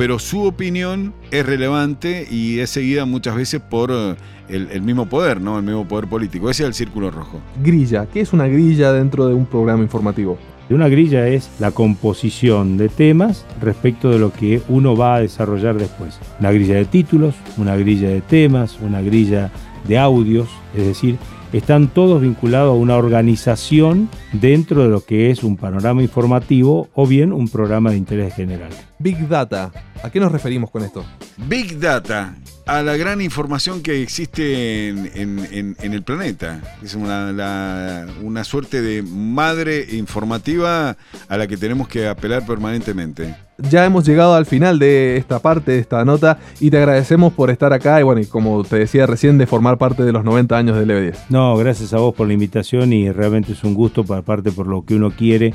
pero 0.02 0.18
su 0.18 0.46
opinión 0.46 1.14
es 1.30 1.46
relevante 1.46 2.28
y 2.28 2.58
es 2.58 2.72
seguida 2.72 3.06
muchas 3.06 3.36
veces 3.36 3.62
por 3.62 3.92
eh, 3.92 4.16
el, 4.50 4.70
el 4.72 4.82
mismo 4.82 5.06
poder, 5.06 5.40
¿no? 5.40 5.60
El 5.60 5.64
mismo 5.64 5.88
poder 5.88 6.08
político. 6.08 6.50
Ese 6.50 6.64
es 6.64 6.70
el 6.70 6.74
círculo 6.74 7.12
rojo. 7.12 7.40
Grilla. 7.64 8.08
¿Qué 8.08 8.22
es 8.22 8.34
una 8.34 8.48
grilla 8.48 8.92
dentro 8.94 9.28
de 9.28 9.36
un 9.36 9.46
programa 9.46 9.84
informativo? 9.84 10.40
Una 10.72 10.88
grilla 10.88 11.28
es 11.28 11.52
la 11.60 11.70
composición 11.70 12.78
de 12.78 12.90
temas 12.90 13.46
respecto 13.62 14.10
de 14.10 14.18
lo 14.18 14.34
que 14.34 14.64
uno 14.70 14.98
va 14.98 15.18
a 15.18 15.22
desarrollar 15.22 15.78
después. 15.78 16.18
Una 16.40 16.52
grilla 16.52 16.78
de 16.78 16.86
títulos, 16.86 17.36
una 17.58 17.76
grilla 17.76 18.10
de 18.10 18.22
temas, 18.22 18.80
una 18.82 19.04
grilla 19.04 19.52
de 19.88 20.00
audios, 20.00 20.50
es 20.76 20.84
decir, 20.84 21.18
están 21.58 21.88
todos 21.90 22.22
vinculados 22.22 22.72
a 22.72 22.80
una 22.80 22.96
organización 22.96 24.10
dentro 24.34 24.84
de 24.84 24.90
lo 24.90 25.04
que 25.06 25.32
es 25.32 25.44
un 25.44 25.58
panorama 25.58 26.02
informativo 26.02 26.90
o 26.94 27.06
bien 27.08 27.34
un 27.34 27.48
programa 27.50 27.92
de 27.92 27.98
interés 27.98 28.34
general. 28.36 28.72
Big 29.00 29.28
Data. 29.28 29.72
¿A 30.04 30.10
qué 30.10 30.20
nos 30.20 30.32
referimos 30.32 30.72
con 30.72 30.84
esto? 30.84 31.04
Big 31.48 31.80
Data, 31.80 32.36
a 32.66 32.82
la 32.82 32.98
gran 32.98 33.22
información 33.22 33.82
que 33.82 34.02
existe 34.02 34.90
en, 34.90 35.12
en- 35.16 35.48
en- 35.52 35.76
en 35.80 35.94
el 35.94 36.04
planeta. 36.04 36.62
Es 36.84 36.96
una, 36.96 37.32
la- 37.32 38.08
una 38.22 38.44
suerte 38.44 38.82
de 38.82 39.02
madre 39.04 39.86
informativa 39.92 40.98
a 41.28 41.38
la 41.38 41.48
que 41.48 41.58
tenemos 41.58 41.88
que 41.88 42.08
apelar 42.08 42.46
permanentemente. 42.46 43.36
Ya 43.70 43.86
hemos 43.86 44.06
llegado 44.06 44.34
al 44.34 44.46
final 44.46 44.80
de 44.80 45.18
esta 45.18 45.40
parte, 45.40 45.72
de 45.72 45.80
esta 45.80 46.04
nota, 46.06 46.40
y 46.60 46.70
te 46.70 46.78
agradecemos 46.78 47.34
por 47.34 47.50
estar 47.50 47.74
acá 47.74 48.00
y 48.00 48.04
bueno, 48.04 48.22
y 48.22 48.26
como 48.26 48.64
te 48.64 48.78
decía 48.78 49.06
recién, 49.06 49.38
de 49.38 49.48
formar 49.48 49.78
parte 49.78 50.04
de 50.04 50.12
los 50.12 50.24
90 50.24 50.58
años 50.58 50.78
del 50.78 50.90
EV10. 50.90 51.18
No, 51.30 51.56
gracias 51.58 51.94
a 51.94 51.98
vos 51.98 52.16
por 52.16 52.28
la 52.28 52.34
invitación 52.34 52.94
y 52.94 53.12
realmente 53.12 53.54
es 53.54 53.64
un 53.64 53.74
gusto, 53.74 54.04
para 54.04 54.22
parte 54.22 54.52
por 54.52 54.68
lo 54.68 54.84
que 54.84 54.96
uno 54.96 55.12
quiere 55.12 55.54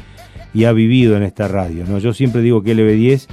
y 0.54 0.64
ha 0.64 0.72
vivido 0.72 1.16
en 1.16 1.22
esta 1.22 1.48
radio. 1.48 1.84
¿no? 1.86 1.98
Yo 1.98 2.14
siempre 2.14 2.40
digo 2.40 2.62
que 2.62 2.74
LB10, 2.74 3.26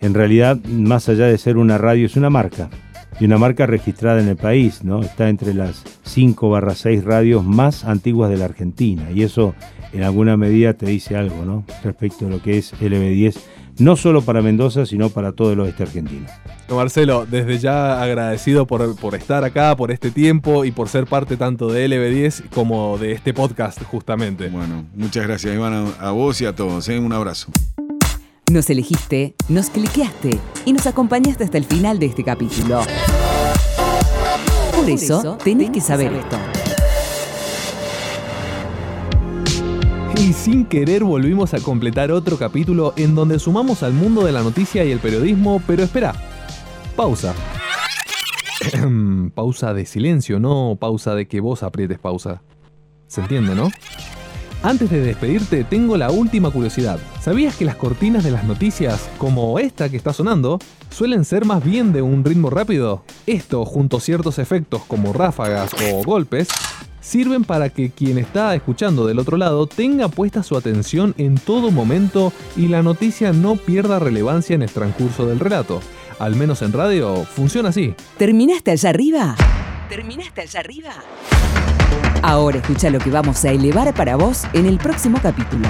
en 0.00 0.14
realidad, 0.14 0.58
más 0.64 1.08
allá 1.08 1.26
de 1.26 1.38
ser 1.38 1.56
una 1.56 1.78
radio, 1.78 2.06
es 2.06 2.16
una 2.16 2.30
marca. 2.30 2.70
Y 3.18 3.24
una 3.24 3.38
marca 3.38 3.64
registrada 3.64 4.20
en 4.20 4.28
el 4.28 4.36
país, 4.36 4.84
¿no? 4.84 5.00
Está 5.00 5.30
entre 5.30 5.54
las 5.54 5.84
5 6.02 6.50
barra 6.50 6.74
6 6.74 7.02
radios 7.02 7.42
más 7.44 7.84
antiguas 7.84 8.28
de 8.28 8.36
la 8.36 8.44
Argentina. 8.44 9.10
Y 9.10 9.22
eso 9.22 9.54
en 9.94 10.02
alguna 10.02 10.36
medida 10.36 10.74
te 10.74 10.84
dice 10.84 11.16
algo, 11.16 11.46
¿no? 11.46 11.64
Respecto 11.82 12.26
a 12.26 12.28
lo 12.28 12.42
que 12.42 12.58
es 12.58 12.74
LB10, 12.74 13.38
no 13.78 13.96
solo 13.96 14.22
para 14.22 14.42
Mendoza, 14.42 14.86
sino 14.86 15.10
para 15.10 15.32
todo 15.32 15.52
el 15.52 15.60
oeste 15.60 15.82
argentino. 15.84 16.26
Marcelo, 16.68 17.26
desde 17.26 17.58
ya 17.58 18.02
agradecido 18.02 18.66
por, 18.66 18.96
por 18.96 19.14
estar 19.14 19.44
acá, 19.44 19.76
por 19.76 19.90
este 19.90 20.10
tiempo 20.10 20.64
y 20.64 20.72
por 20.72 20.88
ser 20.88 21.06
parte 21.06 21.36
tanto 21.36 21.68
de 21.68 21.88
LB10 21.88 22.50
como 22.50 22.98
de 22.98 23.12
este 23.12 23.32
podcast 23.34 23.82
justamente. 23.84 24.48
Bueno, 24.48 24.84
muchas 24.94 25.26
gracias 25.26 25.54
Iván, 25.54 25.72
a, 25.72 26.08
a 26.08 26.10
vos 26.10 26.40
y 26.40 26.46
a 26.46 26.54
todos. 26.54 26.88
¿eh? 26.88 26.98
Un 26.98 27.12
abrazo. 27.12 27.48
Nos 28.50 28.70
elegiste, 28.70 29.34
nos 29.48 29.70
cliqueaste 29.70 30.38
y 30.64 30.72
nos 30.72 30.86
acompañaste 30.86 31.44
hasta 31.44 31.58
el 31.58 31.64
final 31.64 31.98
de 31.98 32.06
este 32.06 32.22
capítulo. 32.22 32.82
Por 34.76 34.88
eso, 34.88 35.36
tenés 35.42 35.70
que 35.70 35.80
saber 35.80 36.12
esto. 36.12 36.36
Y 40.18 40.32
sin 40.32 40.64
querer 40.64 41.04
volvimos 41.04 41.52
a 41.52 41.60
completar 41.60 42.10
otro 42.10 42.38
capítulo 42.38 42.94
en 42.96 43.14
donde 43.14 43.38
sumamos 43.38 43.82
al 43.82 43.92
mundo 43.92 44.24
de 44.24 44.32
la 44.32 44.42
noticia 44.42 44.84
y 44.84 44.90
el 44.90 44.98
periodismo, 44.98 45.62
pero 45.66 45.82
espera, 45.82 46.14
pausa. 46.96 47.34
pausa 49.34 49.74
de 49.74 49.84
silencio, 49.84 50.40
no 50.40 50.76
pausa 50.80 51.14
de 51.14 51.28
que 51.28 51.40
vos 51.40 51.62
aprietes 51.62 51.98
pausa. 51.98 52.42
¿Se 53.06 53.20
entiende, 53.20 53.54
no? 53.54 53.70
Antes 54.62 54.90
de 54.90 55.00
despedirte, 55.00 55.64
tengo 55.64 55.96
la 55.96 56.10
última 56.10 56.50
curiosidad. 56.50 56.98
¿Sabías 57.20 57.54
que 57.56 57.66
las 57.66 57.76
cortinas 57.76 58.24
de 58.24 58.30
las 58.30 58.44
noticias, 58.44 59.08
como 59.18 59.58
esta 59.58 59.90
que 59.90 59.96
está 59.96 60.12
sonando, 60.12 60.58
suelen 60.90 61.24
ser 61.24 61.44
más 61.44 61.62
bien 61.62 61.92
de 61.92 62.02
un 62.02 62.24
ritmo 62.24 62.50
rápido? 62.50 63.04
Esto, 63.26 63.64
junto 63.64 63.98
a 63.98 64.00
ciertos 64.00 64.38
efectos 64.38 64.82
como 64.88 65.12
ráfagas 65.12 65.72
o 65.74 66.02
golpes, 66.02 66.48
sirven 67.06 67.44
para 67.44 67.68
que 67.68 67.90
quien 67.90 68.18
está 68.18 68.52
escuchando 68.56 69.06
del 69.06 69.20
otro 69.20 69.36
lado 69.36 69.68
tenga 69.68 70.08
puesta 70.08 70.42
su 70.42 70.56
atención 70.56 71.14
en 71.18 71.36
todo 71.36 71.70
momento 71.70 72.32
y 72.56 72.66
la 72.66 72.82
noticia 72.82 73.32
no 73.32 73.54
pierda 73.54 74.00
relevancia 74.00 74.54
en 74.54 74.62
el 74.62 74.70
transcurso 74.70 75.24
del 75.24 75.38
relato. 75.38 75.80
Al 76.18 76.34
menos 76.34 76.62
en 76.62 76.72
radio 76.72 77.24
funciona 77.24 77.68
así. 77.68 77.94
¿Terminaste 78.18 78.72
allá 78.72 78.90
arriba? 78.90 79.36
¿Terminaste 79.88 80.40
allá 80.40 80.60
arriba? 80.60 80.94
Ahora 82.22 82.58
escucha 82.58 82.90
lo 82.90 82.98
que 82.98 83.10
vamos 83.10 83.44
a 83.44 83.52
elevar 83.52 83.94
para 83.94 84.16
vos 84.16 84.42
en 84.52 84.66
el 84.66 84.78
próximo 84.78 85.20
capítulo. 85.22 85.68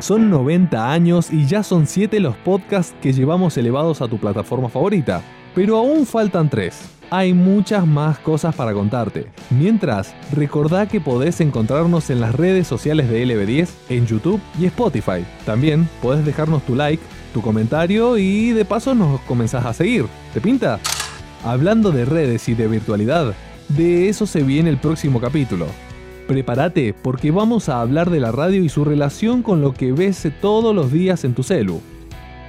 Son 0.00 0.28
90 0.28 0.92
años 0.92 1.30
y 1.30 1.46
ya 1.46 1.62
son 1.62 1.86
7 1.86 2.20
los 2.20 2.36
podcasts 2.36 2.94
que 3.00 3.14
llevamos 3.14 3.56
elevados 3.56 4.02
a 4.02 4.08
tu 4.08 4.18
plataforma 4.18 4.68
favorita, 4.68 5.22
pero 5.54 5.76
aún 5.76 6.06
faltan 6.06 6.48
3. 6.48 6.74
Hay 7.10 7.34
muchas 7.34 7.86
más 7.86 8.18
cosas 8.18 8.54
para 8.54 8.72
contarte. 8.72 9.26
Mientras, 9.50 10.14
recordá 10.32 10.88
que 10.88 11.00
podés 11.00 11.42
encontrarnos 11.42 12.08
en 12.08 12.20
las 12.20 12.34
redes 12.34 12.66
sociales 12.66 13.10
de 13.10 13.26
LB10, 13.26 13.68
en 13.90 14.06
YouTube 14.06 14.40
y 14.58 14.64
Spotify. 14.64 15.24
También 15.44 15.88
podés 16.00 16.24
dejarnos 16.24 16.62
tu 16.62 16.74
like, 16.74 17.02
tu 17.34 17.42
comentario 17.42 18.16
y 18.16 18.52
de 18.52 18.64
paso 18.64 18.94
nos 18.94 19.20
comenzás 19.22 19.66
a 19.66 19.74
seguir. 19.74 20.06
¿Te 20.32 20.40
pinta? 20.40 20.80
Hablando 21.44 21.92
de 21.92 22.06
redes 22.06 22.48
y 22.48 22.54
de 22.54 22.66
virtualidad, 22.66 23.34
de 23.68 24.08
eso 24.08 24.26
se 24.26 24.42
viene 24.42 24.70
el 24.70 24.78
próximo 24.78 25.20
capítulo. 25.20 25.66
Prepárate 26.28 26.94
porque 26.94 27.30
vamos 27.30 27.68
a 27.68 27.80
hablar 27.80 28.08
de 28.08 28.20
la 28.20 28.32
radio 28.32 28.64
y 28.64 28.70
su 28.70 28.84
relación 28.86 29.42
con 29.42 29.60
lo 29.60 29.74
que 29.74 29.92
ves 29.92 30.26
todos 30.40 30.74
los 30.74 30.90
días 30.90 31.24
en 31.24 31.34
tu 31.34 31.42
celu, 31.42 31.82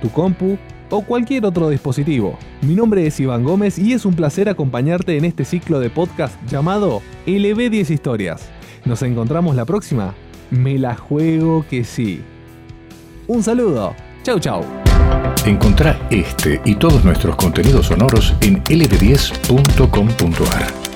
tu 0.01 0.09
compu 0.09 0.57
o 0.89 1.01
cualquier 1.01 1.45
otro 1.45 1.69
dispositivo. 1.69 2.37
Mi 2.61 2.75
nombre 2.75 3.07
es 3.07 3.19
Iván 3.19 3.43
Gómez 3.43 3.77
y 3.77 3.93
es 3.93 4.05
un 4.05 4.15
placer 4.15 4.49
acompañarte 4.49 5.17
en 5.17 5.25
este 5.25 5.45
ciclo 5.45 5.79
de 5.79 5.89
podcast 5.89 6.35
llamado 6.47 7.01
LB10 7.25 7.89
Historias. 7.89 8.49
Nos 8.85 9.01
encontramos 9.01 9.55
la 9.55 9.65
próxima. 9.65 10.13
Me 10.51 10.77
la 10.77 10.95
juego 10.95 11.65
que 11.69 11.83
sí. 11.83 12.21
Un 13.27 13.43
saludo. 13.43 13.95
Chau 14.23 14.39
chau. 14.39 14.63
Encontrá 15.45 15.99
este 16.09 16.61
y 16.63 16.75
todos 16.75 17.03
nuestros 17.03 17.35
contenidos 17.35 17.87
sonoros 17.87 18.33
en 18.41 18.63
lb10.com.ar. 18.63 20.92